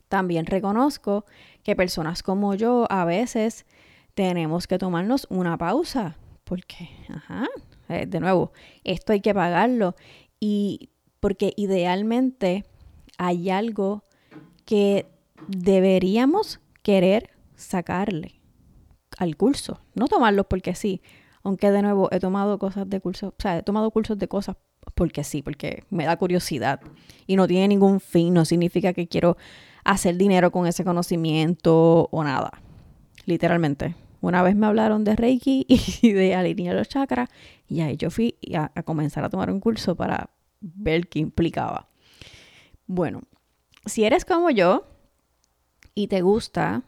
también 0.08 0.46
reconozco 0.46 1.26
que 1.64 1.76
personas 1.76 2.24
como 2.24 2.56
yo 2.56 2.86
a 2.90 3.04
veces 3.06 3.66
tenemos 4.14 4.68
que 4.68 4.78
tomarnos 4.78 5.28
una 5.30 5.58
pausa, 5.58 6.18
porque, 6.44 6.90
eh, 7.90 8.06
de 8.06 8.20
nuevo, 8.20 8.54
esto 8.84 9.14
hay 9.14 9.22
que 9.22 9.34
pagarlo 9.34 9.96
y 10.40 10.90
porque 11.20 11.54
idealmente 11.58 12.64
hay 13.18 13.50
algo 13.50 14.04
que 14.66 15.08
deberíamos 15.48 16.60
querer 16.82 17.32
sacarle 17.56 18.37
al 19.18 19.36
curso, 19.36 19.82
no 19.96 20.08
tomarlos 20.08 20.46
porque 20.48 20.76
sí, 20.76 21.02
aunque 21.44 21.72
de 21.72 21.82
nuevo 21.82 22.10
he 22.12 22.20
tomado 22.20 22.60
cosas 22.60 22.90
de 22.90 23.00
curso, 23.00 23.30
o 23.30 23.42
sea, 23.42 23.58
he 23.58 23.64
tomado 23.64 23.90
cursos 23.92 24.18
de 24.18 24.28
cosas 24.28 24.58
porque 24.96 25.24
sí, 25.24 25.42
porque 25.42 25.84
me 25.90 26.06
da 26.06 26.18
curiosidad 26.18 26.82
y 27.26 27.36
no 27.36 27.48
tiene 27.48 27.68
ningún 27.68 28.00
fin, 28.00 28.34
no 28.34 28.46
significa 28.46 28.94
que 28.94 29.08
quiero 29.08 29.38
hacer 29.84 30.18
dinero 30.18 30.52
con 30.52 30.68
ese 30.68 30.84
conocimiento 30.84 32.10
o 32.12 32.24
nada, 32.24 32.62
literalmente. 33.26 33.96
Una 34.20 34.42
vez 34.42 34.56
me 34.56 34.66
hablaron 34.66 35.04
de 35.04 35.16
Reiki 35.16 35.66
y 36.02 36.12
de 36.12 36.36
alinear 36.36 36.76
los 36.76 36.90
chakras 36.90 37.30
y 37.68 37.82
ahí 37.82 37.98
yo 37.98 38.10
fui 38.10 38.36
a 38.54 38.84
comenzar 38.84 39.24
a 39.24 39.30
tomar 39.30 39.52
un 39.52 39.60
curso 39.60 39.96
para 39.96 40.30
ver 40.62 41.08
qué 41.08 41.20
implicaba. 41.20 41.88
Bueno, 42.88 43.22
si 43.86 44.06
eres 44.06 44.26
como 44.26 44.50
yo 44.50 44.86
y 45.94 46.08
te 46.08 46.22
gusta 46.22 46.84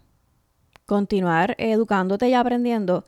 continuar 0.90 1.56
educándote 1.60 2.28
y 2.30 2.34
aprendiendo, 2.34 3.06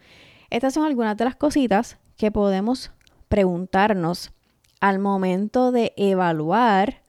estas 0.52 0.76
son 0.76 0.86
algunas 0.86 1.18
de 1.18 1.26
las 1.26 1.36
cositas 1.36 1.98
que 2.16 2.32
podemos 2.32 2.92
preguntarnos 3.28 4.32
al 4.80 5.00
momento 5.00 5.72
de 5.72 5.92
evaluar 5.98 7.02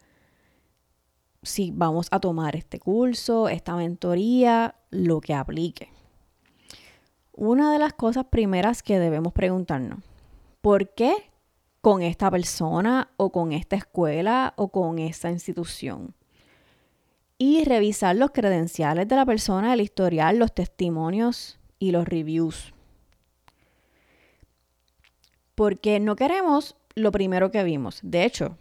si 1.43 1.73
vamos 1.73 2.09
a 2.11 2.21
tomar 2.21 2.57
este 2.57 2.79
curso, 2.79 3.51
esta 3.51 3.77
mentoría, 3.77 4.77
lo 4.91 5.21
que 5.21 5.35
aplique. 5.35 5.91
Una 7.33 7.71
de 7.71 7.79
las 7.79 7.93
cosas 7.93 8.25
primeras 8.31 8.83
que 8.83 8.99
debemos 8.99 9.35
preguntarnos, 9.35 9.99
¿por 10.63 10.95
qué 10.95 11.13
con 11.83 12.01
esta 12.01 12.31
persona 12.31 13.11
o 13.19 13.31
con 13.31 13.53
esta 13.53 13.77
escuela 13.77 14.55
o 14.57 14.69
con 14.69 14.99
esta 14.99 15.31
institución? 15.31 16.15
Y 17.43 17.65
revisar 17.65 18.15
los 18.15 18.31
credenciales 18.31 19.09
de 19.09 19.17
la 19.17 19.27
persona, 19.27 19.75
el 19.75 19.81
historial, 19.81 20.39
los 20.39 20.55
testimonios 20.55 21.59
y 21.81 21.91
los 21.91 22.07
reviews. 22.07 22.73
Porque 25.57 25.99
no 25.99 26.15
queremos 26.15 26.77
lo 26.95 27.11
primero 27.11 27.51
que 27.51 27.65
vimos. 27.65 27.99
De 28.05 28.25
hecho, 28.25 28.59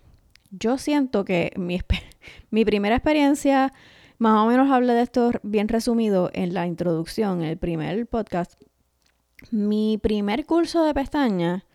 yo 0.49 0.79
siento 0.79 1.25
que 1.25 1.53
mi, 1.57 1.79
mi 2.49 2.65
primera 2.65 2.95
experiencia, 2.95 3.71
más 4.17 4.43
o 4.43 4.47
menos 4.47 4.71
hablé 4.71 4.93
de 4.93 5.03
esto 5.03 5.29
bien 5.43 5.67
resumido 5.67 6.31
en 6.33 6.55
la 6.55 6.65
introducción, 6.65 7.43
en 7.43 7.49
el 7.49 7.57
primer 7.59 8.07
podcast. 8.07 8.59
Mi 9.51 9.99
primer 10.01 10.47
curso 10.47 10.83
de 10.85 10.95
pestaña, 10.95 11.65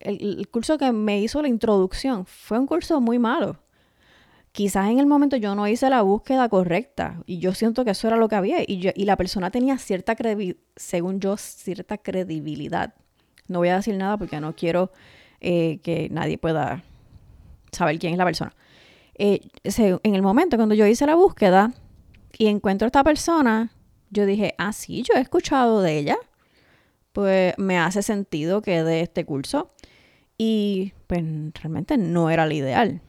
el 0.00 0.46
curso 0.50 0.76
que 0.76 0.92
me 0.92 1.18
hizo 1.18 1.40
la 1.40 1.48
introducción, 1.48 2.26
fue 2.26 2.58
un 2.58 2.66
curso 2.66 3.00
muy 3.00 3.18
malo 3.18 3.61
quizás 4.52 4.90
en 4.90 4.98
el 4.98 5.06
momento 5.06 5.36
yo 5.36 5.54
no 5.54 5.66
hice 5.66 5.88
la 5.90 6.02
búsqueda 6.02 6.48
correcta 6.48 7.22
y 7.26 7.38
yo 7.38 7.54
siento 7.54 7.84
que 7.84 7.90
eso 7.92 8.06
era 8.06 8.16
lo 8.16 8.28
que 8.28 8.36
había 8.36 8.58
y, 8.66 8.92
la 9.04 9.16
persona 9.16 9.50
tenía 9.50 9.78
cierta, 9.78 10.14
según 10.76 11.20
yo, 11.20 11.36
cierta 11.36 11.98
credibilidad. 11.98 12.94
No 13.48 13.58
voy 13.58 13.70
a 13.70 13.76
decir 13.76 13.96
nada 13.96 14.16
porque 14.18 14.40
no 14.40 14.54
quiero 14.54 14.92
eh, 15.40 15.80
que 15.82 16.08
nadie 16.10 16.38
pueda 16.38 16.84
saber 17.72 17.98
quién 17.98 18.12
es 18.12 18.18
la 18.18 18.24
persona. 18.24 18.54
Eh, 19.14 19.40
en 19.64 20.14
el 20.14 20.22
momento 20.22 20.56
cuando 20.56 20.74
yo 20.74 20.86
hice 20.86 21.06
la 21.06 21.14
búsqueda 21.14 21.72
y 22.36 22.46
encuentro 22.46 22.86
a 22.86 22.88
esta 22.88 23.04
persona, 23.04 23.72
yo 24.10 24.26
dije, 24.26 24.54
ah, 24.58 24.72
sí, 24.72 25.02
yo 25.02 25.14
he 25.16 25.20
escuchado 25.20 25.80
de 25.80 25.98
ella, 25.98 26.16
pues 27.12 27.54
me 27.58 27.78
hace 27.78 28.02
sentido 28.02 28.60
que 28.60 28.82
de 28.82 29.00
este 29.00 29.24
curso 29.24 29.72
y 30.36 30.92
pues 31.06 31.22
realmente 31.54 31.96
no 31.96 32.30
era 32.30 32.46
lo 32.46 32.52
ideal 32.52 33.00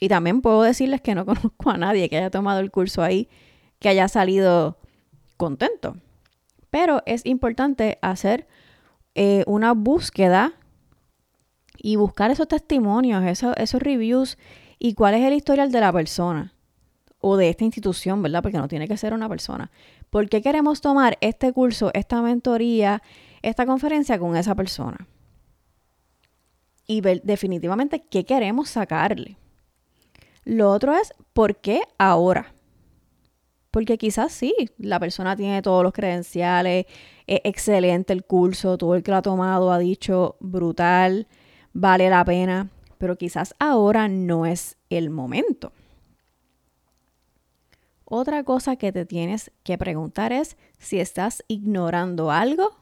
y 0.00 0.08
también 0.08 0.40
puedo 0.40 0.62
decirles 0.62 1.00
que 1.00 1.14
no 1.14 1.24
conozco 1.26 1.70
a 1.70 1.76
nadie 1.76 2.08
que 2.08 2.16
haya 2.16 2.30
tomado 2.30 2.60
el 2.60 2.70
curso 2.70 3.02
ahí 3.02 3.28
que 3.78 3.88
haya 3.88 4.08
salido 4.08 4.78
contento. 5.36 5.96
Pero 6.70 7.02
es 7.06 7.24
importante 7.24 7.98
hacer 8.02 8.46
eh, 9.14 9.44
una 9.46 9.72
búsqueda 9.72 10.52
y 11.76 11.96
buscar 11.96 12.30
esos 12.30 12.48
testimonios, 12.48 13.24
esos, 13.24 13.54
esos 13.56 13.80
reviews 13.80 14.36
y 14.78 14.94
cuál 14.94 15.14
es 15.14 15.24
el 15.24 15.34
historial 15.34 15.72
de 15.72 15.80
la 15.80 15.92
persona 15.92 16.52
o 17.20 17.36
de 17.36 17.48
esta 17.48 17.64
institución, 17.64 18.22
¿verdad? 18.22 18.42
Porque 18.42 18.58
no 18.58 18.68
tiene 18.68 18.88
que 18.88 18.96
ser 18.96 19.12
una 19.12 19.28
persona. 19.28 19.70
¿Por 20.10 20.28
qué 20.28 20.42
queremos 20.42 20.80
tomar 20.80 21.18
este 21.20 21.52
curso, 21.52 21.90
esta 21.94 22.22
mentoría, 22.22 23.02
esta 23.42 23.66
conferencia 23.66 24.18
con 24.18 24.36
esa 24.36 24.54
persona? 24.54 25.06
Y 26.86 27.00
ver 27.00 27.22
definitivamente 27.22 28.00
qué 28.08 28.24
queremos 28.24 28.70
sacarle. 28.70 29.36
Lo 30.48 30.70
otro 30.70 30.94
es, 30.94 31.12
¿por 31.34 31.56
qué 31.56 31.82
ahora? 31.98 32.54
Porque 33.70 33.98
quizás 33.98 34.32
sí, 34.32 34.54
la 34.78 34.98
persona 34.98 35.36
tiene 35.36 35.60
todos 35.60 35.82
los 35.82 35.92
credenciales, 35.92 36.86
es 37.26 37.40
excelente 37.44 38.14
el 38.14 38.24
curso, 38.24 38.78
todo 38.78 38.94
el 38.94 39.02
que 39.02 39.10
lo 39.10 39.18
ha 39.18 39.22
tomado 39.22 39.70
ha 39.70 39.78
dicho 39.78 40.36
brutal, 40.40 41.26
vale 41.74 42.08
la 42.08 42.24
pena, 42.24 42.70
pero 42.96 43.18
quizás 43.18 43.54
ahora 43.58 44.08
no 44.08 44.46
es 44.46 44.78
el 44.88 45.10
momento. 45.10 45.70
Otra 48.06 48.42
cosa 48.42 48.76
que 48.76 48.90
te 48.90 49.04
tienes 49.04 49.50
que 49.64 49.76
preguntar 49.76 50.32
es 50.32 50.56
si 50.78 50.98
estás 50.98 51.44
ignorando 51.46 52.30
algo, 52.30 52.74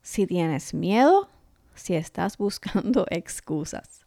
si 0.00 0.28
tienes 0.28 0.74
miedo, 0.74 1.28
si 1.74 1.96
estás 1.96 2.38
buscando 2.38 3.04
excusas. 3.10 4.03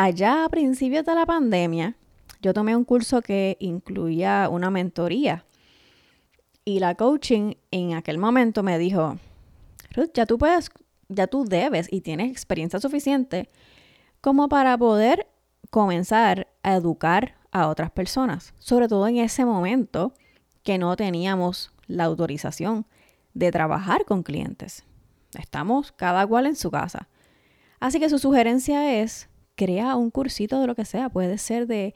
Allá 0.00 0.44
a 0.44 0.48
principios 0.48 1.04
de 1.04 1.12
la 1.12 1.26
pandemia, 1.26 1.96
yo 2.40 2.54
tomé 2.54 2.76
un 2.76 2.84
curso 2.84 3.20
que 3.20 3.56
incluía 3.58 4.48
una 4.48 4.70
mentoría 4.70 5.44
y 6.64 6.78
la 6.78 6.94
coaching 6.94 7.54
en 7.72 7.94
aquel 7.94 8.16
momento 8.16 8.62
me 8.62 8.78
dijo, 8.78 9.16
Ruth, 9.96 10.10
ya 10.14 10.24
tú 10.24 10.38
puedes, 10.38 10.70
ya 11.08 11.26
tú 11.26 11.44
debes 11.44 11.92
y 11.92 12.02
tienes 12.02 12.30
experiencia 12.30 12.78
suficiente 12.78 13.50
como 14.20 14.48
para 14.48 14.78
poder 14.78 15.26
comenzar 15.70 16.46
a 16.62 16.76
educar 16.76 17.34
a 17.50 17.66
otras 17.66 17.90
personas, 17.90 18.54
sobre 18.60 18.86
todo 18.86 19.08
en 19.08 19.16
ese 19.16 19.44
momento 19.44 20.14
que 20.62 20.78
no 20.78 20.94
teníamos 20.94 21.72
la 21.88 22.04
autorización 22.04 22.86
de 23.34 23.50
trabajar 23.50 24.04
con 24.04 24.22
clientes. 24.22 24.84
Estamos 25.36 25.90
cada 25.90 26.24
cual 26.24 26.46
en 26.46 26.54
su 26.54 26.70
casa. 26.70 27.08
Así 27.80 27.98
que 27.98 28.08
su 28.08 28.20
sugerencia 28.20 29.00
es, 29.00 29.28
crea 29.58 29.96
un 29.96 30.10
cursito 30.10 30.60
de 30.60 30.68
lo 30.68 30.76
que 30.76 30.84
sea, 30.84 31.10
puede 31.10 31.36
ser 31.36 31.66
de 31.66 31.92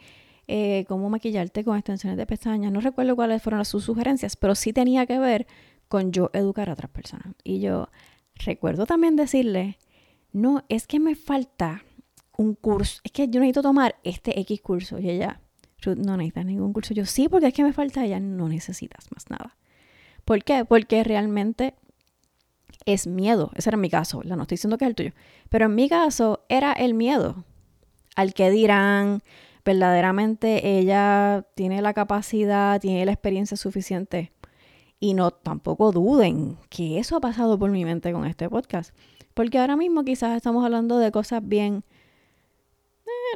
eh, 0.49 0.85
cómo 0.89 1.09
maquillarte 1.09 1.63
con 1.63 1.79
extensiones 1.79 2.19
de 2.19 2.27
pestañas, 2.27 2.73
no 2.73 2.81
recuerdo 2.81 3.15
cuáles 3.15 3.41
fueron 3.41 3.65
sus 3.65 3.85
sugerencias, 3.85 4.37
pero 4.37 4.57
sí 4.57 4.73
tenía 4.73 5.07
que 5.07 5.21
ver 5.21 5.47
con 5.89 6.11
yo 6.11 6.29
educar 6.33 6.69
a 6.69 6.73
otras 6.73 6.91
personas. 6.91 7.35
Y 7.45 7.61
yo 7.61 7.89
recuerdo 8.35 8.85
también 8.85 9.15
decirle, 9.15 9.79
no, 10.33 10.65
es 10.69 10.89
que 10.89 10.99
me 10.99 11.15
falta 11.15 11.85
un 12.37 12.55
curso, 12.55 13.01
es 13.05 13.13
que 13.13 13.29
yo 13.29 13.39
necesito 13.39 13.63
tomar 13.63 13.95
este 14.03 14.41
X 14.41 14.61
curso. 14.61 14.99
Y 14.99 15.11
ella, 15.11 15.41
no 15.87 16.17
necesitas 16.17 16.45
ningún 16.45 16.73
curso. 16.73 16.95
Yo 16.95 17.07
sí, 17.07 17.29
porque 17.29 17.47
es 17.47 17.55
que 17.55 17.63
me 17.63 17.73
falta, 17.73 18.05
ella 18.05 18.19
no 18.19 18.49
necesitas 18.49 19.07
más 19.15 19.31
nada. 19.31 19.57
¿Por 20.25 20.43
qué? 20.43 20.65
Porque 20.65 21.05
realmente 21.05 21.75
es 22.85 23.07
miedo. 23.07 23.53
Ese 23.55 23.71
era 23.71 23.77
mi 23.77 23.91
caso, 23.91 24.23
No 24.25 24.43
estoy 24.43 24.57
diciendo 24.57 24.79
que 24.79 24.87
es 24.87 24.89
el 24.89 24.95
tuyo. 24.97 25.13
Pero 25.49 25.67
en 25.67 25.75
mi 25.75 25.89
caso 25.89 26.45
era 26.49 26.73
el 26.73 26.95
miedo 26.95 27.45
al 28.15 28.35
que 28.35 28.51
dirán, 28.51 29.23
verdaderamente 29.65 30.79
ella 30.79 31.47
tiene 31.55 31.83
la 31.83 31.95
capacidad, 31.95 32.81
tiene 32.81 33.05
la 33.05 33.13
experiencia 33.13 33.57
suficiente. 33.57 34.33
Y 35.01 35.15
no 35.15 35.31
tampoco 35.31 35.91
duden 35.91 36.59
que 36.69 36.99
eso 36.99 37.17
ha 37.17 37.21
pasado 37.21 37.59
por 37.59 37.71
mi 37.71 37.85
mente 37.85 38.13
con 38.13 38.25
este 38.25 38.49
podcast. 38.49 38.95
Porque 39.35 39.59
ahora 39.59 39.77
mismo 39.77 40.05
quizás 40.05 40.37
estamos 40.37 40.65
hablando 40.65 40.99
de 40.99 41.11
cosas 41.11 41.41
bien, 41.45 41.85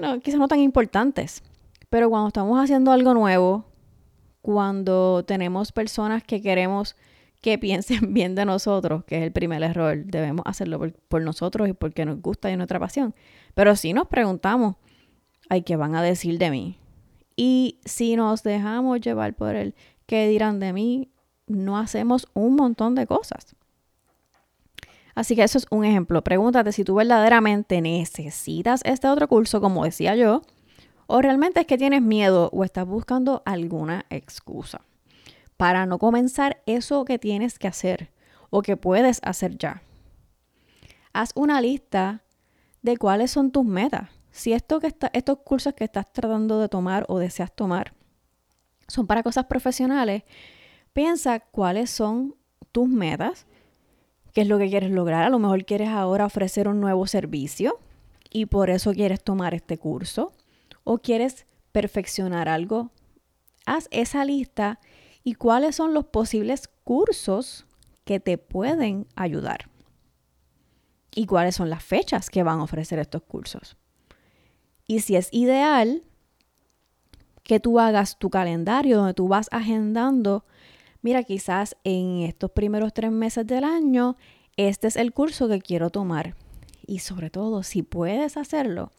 eh, 0.01 0.21
quizás 0.23 0.39
no 0.39 0.49
tan 0.49 0.61
importantes. 0.61 1.43
Pero 1.91 2.11
cuando 2.11 2.29
estamos 2.29 2.63
haciendo 2.63 2.93
algo 2.93 3.15
nuevo, 3.15 3.65
cuando 4.43 5.25
tenemos 5.25 5.73
personas 5.73 6.23
que 6.23 6.41
queremos 6.41 6.95
que 7.41 7.59
piensen 7.59 8.01
bien 8.15 8.35
de 8.35 8.45
nosotros, 8.45 9.05
que 9.05 9.19
es 9.19 9.23
el 9.23 9.33
primer 9.33 9.63
error, 9.63 10.05
debemos 10.05 10.45
hacerlo 10.47 10.81
por, 11.09 11.23
nosotros 11.23 11.69
y 11.69 11.73
porque 11.73 12.05
nos 12.05 12.21
gusta 12.21 12.51
y 12.51 12.57
nuestra 12.57 12.81
pasión. 12.81 13.15
Pero 13.55 13.77
si 13.77 13.93
nos 13.93 14.09
preguntamos, 14.09 14.77
ay, 15.49 15.63
¿qué 15.63 15.77
van 15.77 15.95
a 15.95 16.03
decir 16.03 16.39
de 16.39 16.51
mí? 16.51 16.79
Y 17.37 17.79
si 17.85 18.17
nos 18.17 18.43
dejamos 18.43 19.01
llevar 19.01 19.35
por 19.35 19.55
el 19.55 19.75
qué 20.07 20.29
dirán 20.29 20.61
de 20.61 20.73
mí, 20.73 21.11
no 21.47 21.79
hacemos 21.79 22.29
un 22.35 22.57
montón 22.57 22.95
de 22.95 23.07
cosas. 23.07 23.55
Así 25.15 25.35
que 25.35 25.45
eso 25.45 25.59
es 25.59 25.67
un 25.71 25.85
ejemplo. 25.85 26.23
Pregúntate 26.23 26.73
si 26.73 26.85
tú 26.85 26.97
verdaderamente 26.97 27.81
necesitas 27.81 28.81
este 28.85 29.09
otro 29.09 29.29
curso, 29.29 29.61
como 29.61 29.85
decía 29.85 30.15
yo, 30.15 30.43
o 31.07 31.23
realmente 31.23 31.61
es 31.61 31.67
que 31.67 31.79
tienes 31.79 32.03
miedo 32.03 32.51
o 32.53 32.65
estás 32.65 32.87
buscando 32.87 33.43
alguna 33.47 34.05
excusa 34.11 34.83
para 35.57 35.87
no 35.87 35.99
comenzar 35.99 36.63
eso 36.67 37.05
que 37.05 37.19
tienes 37.19 37.59
que 37.59 37.69
hacer 37.69 38.11
o 38.51 38.63
que 38.63 38.77
puedes 38.77 39.21
hacer 39.23 39.57
ya. 39.59 39.83
Haz 41.13 41.33
una 41.35 41.61
lista 41.61 42.23
de 42.83 42.97
cuáles 42.97 43.31
son 43.31 43.51
tus 43.51 43.65
metas. 43.65 44.11
Si 44.31 44.53
estos 44.53 45.39
cursos 45.45 45.73
que 45.75 45.85
estás 45.85 46.13
tratando 46.13 46.61
de 46.61 46.69
tomar 46.69 47.07
o 47.09 47.19
deseas 47.19 47.53
tomar 47.55 47.95
son 48.87 49.07
para 49.07 49.23
cosas 49.23 49.47
profesionales, 49.47 50.25
piensa 50.93 51.41
cuáles 51.41 51.91
son 51.91 52.37
tus 52.71 52.89
metas, 52.89 53.47
qué 54.33 54.43
es 54.43 54.49
lo 54.49 54.59
que 54.59 54.69
quieres 54.69 54.91
lograr. 54.91 55.25
A 55.25 55.31
lo 55.31 55.39
mejor 55.39 55.65
quieres 55.65 55.89
ahora 55.89 56.27
ofrecer 56.27 56.69
un 56.69 56.81
nuevo 56.81 57.07
servicio 57.07 57.79
y 58.31 58.47
por 58.47 58.69
eso 58.69 58.93
quieres 58.93 59.25
tomar 59.25 59.55
este 59.55 59.79
curso 59.79 60.33
o 60.85 60.99
quieres 60.99 61.47
perfeccionar 61.73 62.49
algo. 62.49 62.91
Haz 63.65 63.89
esa 63.91 64.25
lista 64.25 64.79
y 65.27 65.35
cuáles 65.35 65.75
son 65.75 65.93
los 65.93 66.05
posibles 66.05 66.71
cursos 66.85 67.67
que 68.05 68.21
te 68.21 68.39
pueden 68.39 69.09
ayudar. 69.17 69.69
Y 71.17 71.27
cuáles 71.27 71.57
son 71.57 71.69
las 71.69 71.83
fechas 71.83 72.31
que 72.31 72.45
van 72.45 72.61
a 72.61 72.63
ofrecer 72.63 73.01
estos 73.01 73.23
cursos. 73.25 73.77
Y 74.87 75.01
si 75.01 75.17
es 75.17 75.29
ideal 75.33 76.05
que 77.43 77.59
tú 77.59 77.81
hagas 77.81 78.21
tu 78.21 78.31
calendario 78.31 78.99
donde 78.99 79.15
tú 79.15 79.27
vas 79.27 79.49
agendando, 79.51 80.45
mira, 81.03 81.25
quizás 81.25 81.77
en 81.83 82.21
estos 82.21 82.53
primeros 82.53 82.95
tres 82.95 83.11
meses 83.11 83.45
del 83.49 83.65
año, 83.65 84.17
este 84.57 84.87
es 84.87 84.95
el 84.95 85.13
curso 85.13 85.49
que 85.49 85.61
quiero 85.61 85.91
tomar. 85.91 86.37
Y 86.87 87.01
sobre 87.01 87.31
todo, 87.31 87.65
si 87.65 87.83
puedes 87.83 88.37
hacerlo, 88.37 88.93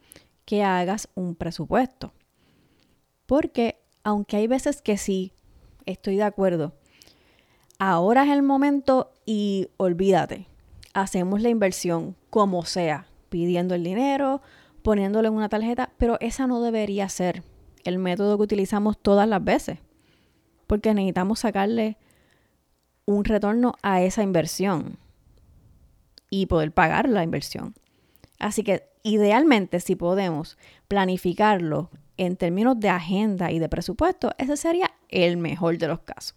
que 0.44 0.62
hagas 0.62 1.08
un 1.16 1.36
presupuesto. 1.36 2.12
Porque 3.26 3.80
aunque 4.04 4.36
hay 4.36 4.48
veces 4.48 4.82
que 4.82 4.98
sí, 4.98 5.34
estoy 5.88 6.18
de 6.18 6.24
acuerdo, 6.24 6.74
ahora 7.80 8.24
es 8.24 8.30
el 8.30 8.44
momento 8.44 9.12
y 9.26 9.70
olvídate, 9.78 10.48
hacemos 10.94 11.42
la 11.42 11.50
inversión 11.50 12.16
como 12.30 12.64
sea, 12.66 13.08
pidiendo 13.30 13.74
el 13.74 13.84
dinero, 13.84 14.42
poniéndolo 14.84 15.28
en 15.28 15.34
una 15.34 15.50
tarjeta, 15.50 15.92
pero 15.98 16.18
esa 16.20 16.46
no 16.46 16.62
debería 16.62 17.10
ser 17.10 17.44
el 17.84 17.98
método 17.98 18.38
que 18.38 18.44
utilizamos 18.44 18.98
todas 18.98 19.28
las 19.28 19.44
veces, 19.44 19.80
porque 20.68 20.94
necesitamos 20.94 21.40
sacarle 21.40 21.98
un 23.06 23.24
retorno 23.24 23.76
a 23.82 24.02
esa 24.02 24.22
inversión 24.22 24.98
y 26.30 26.48
poder 26.48 26.72
pagar 26.74 27.10
la 27.10 27.24
inversión. 27.24 27.74
Así 28.40 28.64
que 28.64 28.84
idealmente 29.04 29.80
si 29.80 29.96
podemos 29.96 30.58
planificarlo 30.88 31.90
en 32.18 32.36
términos 32.36 32.80
de 32.80 32.90
agenda 32.90 33.52
y 33.52 33.60
de 33.60 33.70
presupuesto, 33.70 34.32
ese 34.38 34.58
sería 34.58 34.92
el 35.10 35.38
mejor 35.38 35.78
de 35.78 35.88
los 35.88 36.00
casos. 36.00 36.36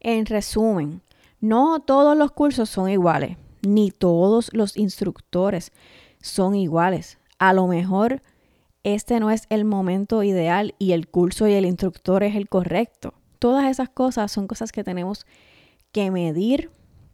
En 0.00 0.26
resumen, 0.26 1.02
no 1.40 1.80
todos 1.80 2.16
los 2.16 2.32
cursos 2.32 2.70
son 2.70 2.88
iguales, 2.88 3.36
ni 3.62 3.90
todos 3.90 4.52
los 4.52 4.76
instructores 4.76 5.72
son 6.20 6.54
iguales. 6.54 7.18
A 7.38 7.52
lo 7.52 7.66
mejor 7.66 8.22
este 8.82 9.18
no 9.18 9.30
es 9.30 9.46
el 9.48 9.64
momento 9.64 10.22
ideal 10.22 10.74
y 10.78 10.92
el 10.92 11.08
curso 11.08 11.48
y 11.48 11.54
el 11.54 11.64
instructor 11.64 12.22
es 12.22 12.36
el 12.36 12.48
correcto. 12.48 13.14
Todas 13.38 13.70
esas 13.70 13.88
cosas 13.88 14.30
son 14.30 14.46
cosas 14.46 14.72
que 14.72 14.84
tenemos 14.84 15.26
que 15.90 16.10
medir 16.10 16.70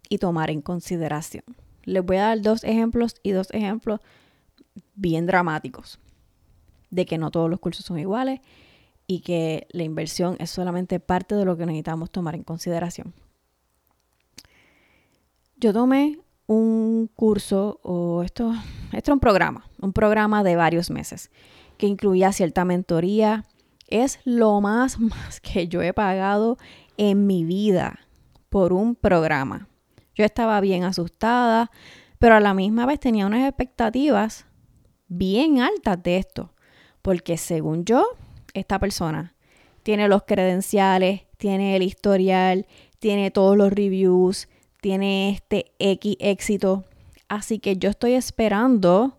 y 0.08 0.18
tomar 0.18 0.50
en 0.50 0.62
consideración. 0.62 1.44
Les 1.84 2.04
voy 2.04 2.16
a 2.16 2.22
dar 2.22 2.42
dos 2.42 2.64
ejemplos 2.64 3.16
y 3.22 3.30
dos 3.30 3.48
ejemplos 3.52 4.00
bien 4.94 5.26
dramáticos 5.26 6.00
de 6.90 7.06
que 7.06 7.18
no 7.18 7.30
todos 7.30 7.48
los 7.48 7.60
cursos 7.60 7.84
son 7.84 7.98
iguales 7.98 8.40
y 9.06 9.20
que 9.20 9.66
la 9.70 9.82
inversión 9.82 10.36
es 10.38 10.50
solamente 10.50 11.00
parte 11.00 11.34
de 11.34 11.44
lo 11.44 11.56
que 11.56 11.66
necesitamos 11.66 12.10
tomar 12.10 12.34
en 12.34 12.44
consideración. 12.44 13.14
Yo 15.56 15.72
tomé 15.72 16.18
un 16.46 17.10
curso 17.14 17.80
o 17.82 18.22
esto, 18.22 18.52
esto 18.92 19.12
es 19.12 19.14
un 19.14 19.20
programa, 19.20 19.68
un 19.80 19.92
programa 19.92 20.42
de 20.42 20.56
varios 20.56 20.90
meses 20.90 21.30
que 21.76 21.86
incluía 21.86 22.32
cierta 22.32 22.64
mentoría. 22.64 23.46
Es 23.88 24.20
lo 24.24 24.60
más, 24.60 24.98
más 25.00 25.40
que 25.40 25.68
yo 25.68 25.82
he 25.82 25.92
pagado 25.92 26.58
en 26.96 27.26
mi 27.26 27.44
vida 27.44 28.00
por 28.48 28.72
un 28.72 28.94
programa. 28.94 29.68
Yo 30.14 30.24
estaba 30.24 30.60
bien 30.60 30.84
asustada, 30.84 31.70
pero 32.18 32.34
a 32.34 32.40
la 32.40 32.52
misma 32.52 32.84
vez 32.84 33.00
tenía 33.00 33.26
unas 33.26 33.48
expectativas 33.48 34.46
bien 35.08 35.60
altas 35.60 36.02
de 36.02 36.18
esto, 36.18 36.52
porque 37.02 37.36
según 37.36 37.84
yo, 37.84 38.04
esta 38.54 38.78
persona 38.78 39.34
tiene 39.82 40.08
los 40.08 40.24
credenciales, 40.24 41.22
tiene 41.36 41.76
el 41.76 41.82
historial, 41.82 42.66
tiene 42.98 43.30
todos 43.30 43.56
los 43.56 43.72
reviews, 43.72 44.48
tiene 44.80 45.30
este 45.30 45.72
X 45.78 46.16
éxito. 46.20 46.84
Así 47.28 47.58
que 47.58 47.76
yo 47.76 47.90
estoy 47.90 48.14
esperando 48.14 49.18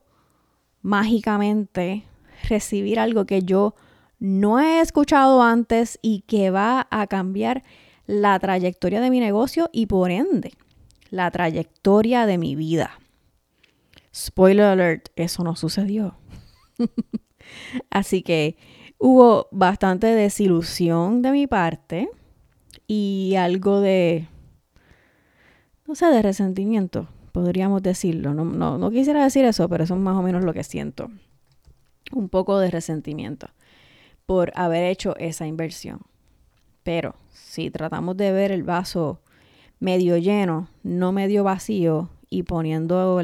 mágicamente 0.81 2.03
recibir 2.47 2.99
algo 2.99 3.25
que 3.25 3.43
yo 3.43 3.75
no 4.19 4.59
he 4.59 4.81
escuchado 4.81 5.41
antes 5.41 5.97
y 6.01 6.21
que 6.21 6.51
va 6.51 6.87
a 6.91 7.07
cambiar 7.07 7.63
la 8.05 8.37
trayectoria 8.39 9.01
de 9.01 9.09
mi 9.09 9.19
negocio 9.19 9.69
y 9.71 9.87
por 9.87 10.11
ende 10.11 10.53
la 11.09 11.29
trayectoria 11.31 12.25
de 12.25 12.37
mi 12.37 12.55
vida. 12.55 12.99
Spoiler 14.13 14.65
alert, 14.65 15.09
eso 15.15 15.43
no 15.43 15.55
sucedió. 15.55 16.15
Así 17.89 18.21
que 18.21 18.57
hubo 18.97 19.47
bastante 19.51 20.07
desilusión 20.07 21.21
de 21.21 21.31
mi 21.31 21.47
parte 21.47 22.09
y 22.87 23.35
algo 23.37 23.81
de, 23.81 24.27
no 25.87 25.95
sé, 25.95 26.07
de 26.07 26.21
resentimiento, 26.21 27.07
podríamos 27.31 27.81
decirlo. 27.81 28.33
No, 28.33 28.45
no, 28.45 28.77
no 28.77 28.91
quisiera 28.91 29.23
decir 29.23 29.45
eso, 29.45 29.67
pero 29.69 29.83
eso 29.83 29.95
es 29.95 29.99
más 29.99 30.17
o 30.17 30.21
menos 30.21 30.43
lo 30.43 30.53
que 30.53 30.63
siento. 30.63 31.09
Un 32.13 32.29
poco 32.29 32.59
de 32.59 32.71
resentimiento 32.71 33.47
por 34.25 34.51
haber 34.55 34.85
hecho 34.85 35.15
esa 35.17 35.47
inversión. 35.47 36.01
Pero 36.83 37.15
si 37.31 37.69
tratamos 37.69 38.17
de 38.17 38.31
ver 38.31 38.51
el 38.51 38.63
vaso 38.63 39.21
medio 39.79 40.17
lleno, 40.17 40.67
no 40.83 41.11
medio 41.11 41.43
vacío, 41.43 42.09
y 42.33 42.43
poniendo 42.43 43.17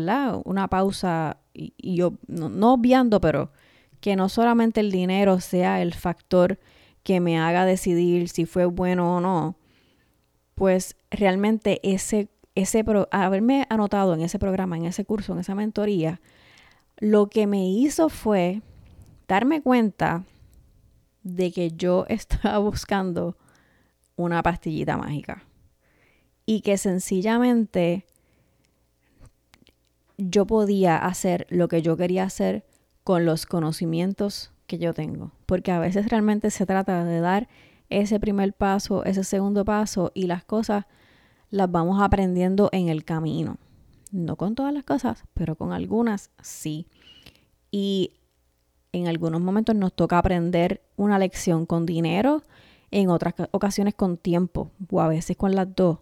una 0.43 0.67
pausa 0.67 1.37
y, 1.53 1.73
yo 1.95 2.13
no, 2.27 2.73
obviando, 2.73 3.21
pero 3.21 3.51
que 3.99 4.15
no 4.15 4.29
solamente 4.29 4.79
el 4.79 4.91
dinero 4.91 5.39
sea 5.39 5.81
el 5.81 5.93
factor 5.93 6.59
que 7.03 7.19
me 7.19 7.39
haga 7.39 7.65
decidir 7.65 8.29
si 8.29 8.45
fue 8.45 8.65
bueno 8.65 9.17
o 9.17 9.21
no, 9.21 9.57
pues 10.55 10.95
realmente 11.09 11.79
ese, 11.83 12.29
ese 12.55 12.83
haberme 13.11 13.65
anotado 13.69 14.13
en 14.13 14.21
ese 14.21 14.39
programa, 14.39 14.77
en 14.77 14.85
ese 14.85 15.05
curso, 15.05 15.33
en 15.33 15.39
esa 15.39 15.55
mentoría, 15.55 16.19
lo 16.97 17.29
que 17.29 17.47
me 17.47 17.69
hizo 17.69 18.09
fue 18.09 18.61
darme 19.27 19.61
cuenta 19.61 20.25
de 21.23 21.51
que 21.51 21.71
yo 21.71 22.05
estaba 22.09 22.57
buscando 22.57 23.37
una 24.15 24.41
pastillita 24.41 24.97
mágica 24.97 25.43
y 26.45 26.61
que 26.61 26.77
sencillamente 26.77 28.05
yo 30.17 30.47
podía 30.47 30.97
hacer 30.97 31.45
lo 31.49 31.67
que 31.67 31.81
yo 31.81 31.95
quería 31.95 32.23
hacer 32.23 32.65
con 33.07 33.23
los 33.23 33.45
conocimientos 33.45 34.51
que 34.65 34.79
yo 34.79 34.93
tengo. 34.93 35.31
Porque 35.45 35.71
a 35.71 35.79
veces 35.79 36.09
realmente 36.09 36.51
se 36.51 36.65
trata 36.65 37.05
de 37.05 37.21
dar 37.21 37.47
ese 37.89 38.19
primer 38.19 38.51
paso, 38.51 39.05
ese 39.05 39.23
segundo 39.23 39.63
paso 39.63 40.11
y 40.13 40.27
las 40.27 40.43
cosas 40.43 40.87
las 41.49 41.71
vamos 41.71 42.01
aprendiendo 42.01 42.67
en 42.73 42.89
el 42.89 43.05
camino. 43.05 43.59
No 44.11 44.35
con 44.35 44.55
todas 44.55 44.73
las 44.73 44.83
cosas, 44.83 45.23
pero 45.33 45.55
con 45.55 45.71
algunas 45.71 46.31
sí. 46.41 46.85
Y 47.71 48.11
en 48.91 49.07
algunos 49.07 49.39
momentos 49.39 49.73
nos 49.73 49.93
toca 49.93 50.17
aprender 50.17 50.81
una 50.97 51.17
lección 51.17 51.65
con 51.65 51.85
dinero, 51.85 52.43
en 52.91 53.09
otras 53.09 53.35
ocasiones 53.51 53.95
con 53.95 54.17
tiempo 54.17 54.69
o 54.91 54.99
a 54.99 55.07
veces 55.07 55.37
con 55.37 55.55
las 55.55 55.73
dos. 55.73 55.99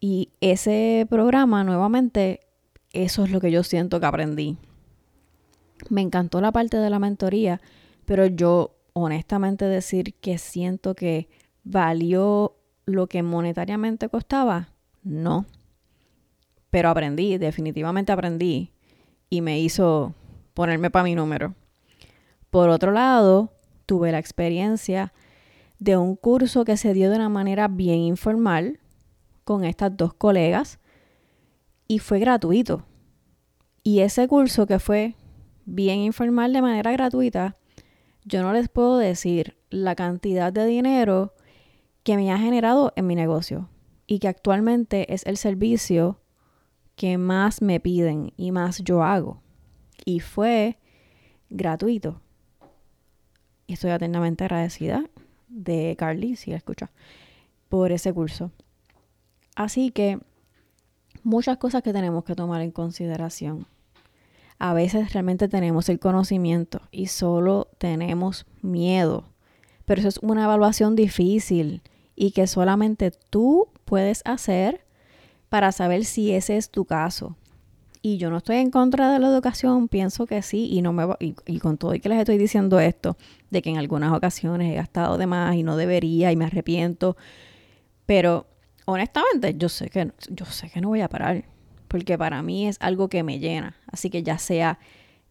Y 0.00 0.30
ese 0.40 1.06
programa 1.08 1.62
nuevamente 1.62 2.40
eso 2.92 3.22
es 3.22 3.30
lo 3.30 3.40
que 3.40 3.52
yo 3.52 3.62
siento 3.62 4.00
que 4.00 4.06
aprendí. 4.06 4.58
Me 5.90 6.00
encantó 6.00 6.40
la 6.40 6.52
parte 6.52 6.76
de 6.78 6.90
la 6.90 6.98
mentoría, 6.98 7.60
pero 8.04 8.26
yo 8.26 8.76
honestamente 8.92 9.64
decir 9.66 10.14
que 10.14 10.38
siento 10.38 10.94
que 10.94 11.28
valió 11.64 12.56
lo 12.86 13.08
que 13.08 13.22
monetariamente 13.22 14.08
costaba, 14.08 14.70
no. 15.02 15.44
Pero 16.70 16.88
aprendí, 16.88 17.36
definitivamente 17.38 18.12
aprendí 18.12 18.72
y 19.28 19.40
me 19.40 19.60
hizo 19.60 20.14
ponerme 20.54 20.90
para 20.90 21.04
mi 21.04 21.14
número. 21.14 21.54
Por 22.50 22.70
otro 22.70 22.92
lado, 22.92 23.52
tuve 23.86 24.12
la 24.12 24.18
experiencia 24.18 25.12
de 25.78 25.96
un 25.96 26.16
curso 26.16 26.64
que 26.64 26.76
se 26.76 26.94
dio 26.94 27.10
de 27.10 27.16
una 27.16 27.28
manera 27.28 27.68
bien 27.68 28.00
informal 28.00 28.80
con 29.44 29.64
estas 29.64 29.96
dos 29.96 30.14
colegas 30.14 30.78
y 31.86 31.98
fue 31.98 32.18
gratuito. 32.18 32.86
Y 33.82 34.00
ese 34.00 34.26
curso 34.26 34.66
que 34.66 34.78
fue 34.78 35.14
bien 35.66 35.98
informal 35.98 36.52
de 36.52 36.62
manera 36.62 36.92
gratuita, 36.92 37.56
yo 38.24 38.42
no 38.42 38.52
les 38.52 38.68
puedo 38.68 38.98
decir 38.98 39.56
la 39.70 39.94
cantidad 39.94 40.52
de 40.52 40.66
dinero 40.66 41.34
que 42.02 42.16
me 42.16 42.32
ha 42.32 42.38
generado 42.38 42.92
en 42.96 43.06
mi 43.06 43.14
negocio 43.14 43.68
y 44.06 44.20
que 44.20 44.28
actualmente 44.28 45.12
es 45.12 45.26
el 45.26 45.36
servicio 45.36 46.20
que 46.94 47.18
más 47.18 47.60
me 47.60 47.80
piden 47.80 48.32
y 48.36 48.52
más 48.52 48.82
yo 48.82 49.02
hago. 49.02 49.42
Y 50.04 50.20
fue 50.20 50.78
gratuito. 51.50 52.20
Y 53.66 53.74
estoy 53.74 53.90
eternamente 53.90 54.44
agradecida 54.44 55.04
de 55.48 55.96
Carly, 55.98 56.36
si 56.36 56.50
la 56.50 56.56
escucha, 56.56 56.90
por 57.68 57.92
ese 57.92 58.12
curso. 58.12 58.52
Así 59.56 59.90
que 59.90 60.20
muchas 61.22 61.58
cosas 61.58 61.82
que 61.82 61.92
tenemos 61.92 62.24
que 62.24 62.34
tomar 62.34 62.62
en 62.62 62.70
consideración. 62.70 63.66
A 64.58 64.74
veces 64.74 65.12
realmente 65.12 65.48
tenemos 65.48 65.88
el 65.88 65.98
conocimiento 65.98 66.80
y 66.90 67.06
solo 67.06 67.68
tenemos 67.78 68.46
miedo. 68.62 69.24
Pero 69.84 70.00
eso 70.00 70.08
es 70.08 70.18
una 70.18 70.44
evaluación 70.44 70.96
difícil 70.96 71.82
y 72.14 72.30
que 72.30 72.46
solamente 72.46 73.12
tú 73.30 73.68
puedes 73.84 74.22
hacer 74.24 74.84
para 75.48 75.72
saber 75.72 76.04
si 76.04 76.32
ese 76.32 76.56
es 76.56 76.70
tu 76.70 76.84
caso. 76.84 77.36
Y 78.02 78.18
yo 78.18 78.30
no 78.30 78.38
estoy 78.38 78.56
en 78.56 78.70
contra 78.70 79.12
de 79.12 79.18
la 79.18 79.28
educación, 79.28 79.88
pienso 79.88 80.26
que 80.26 80.40
sí, 80.42 80.68
y 80.70 80.80
no 80.80 80.92
me 80.92 81.06
y, 81.18 81.34
y, 81.44 81.58
con 81.58 81.76
todo 81.76 81.94
y 81.94 82.00
que 82.00 82.08
les 82.08 82.18
estoy 82.18 82.38
diciendo 82.38 82.78
esto, 82.78 83.16
de 83.50 83.62
que 83.62 83.70
en 83.70 83.78
algunas 83.78 84.12
ocasiones 84.12 84.72
he 84.72 84.76
gastado 84.76 85.18
de 85.18 85.26
más 85.26 85.56
y 85.56 85.62
no 85.62 85.76
debería 85.76 86.30
y 86.30 86.36
me 86.36 86.44
arrepiento, 86.44 87.16
pero 88.06 88.46
honestamente, 88.84 89.54
yo 89.56 89.68
sé 89.68 89.90
que 89.90 90.12
yo 90.30 90.46
sé 90.46 90.70
que 90.70 90.80
no 90.80 90.88
voy 90.88 91.00
a 91.00 91.08
parar, 91.08 91.44
porque 91.96 92.18
para 92.18 92.42
mí 92.42 92.68
es 92.68 92.76
algo 92.80 93.08
que 93.08 93.22
me 93.22 93.38
llena. 93.38 93.74
Así 93.90 94.10
que 94.10 94.22
ya 94.22 94.36
sea 94.36 94.78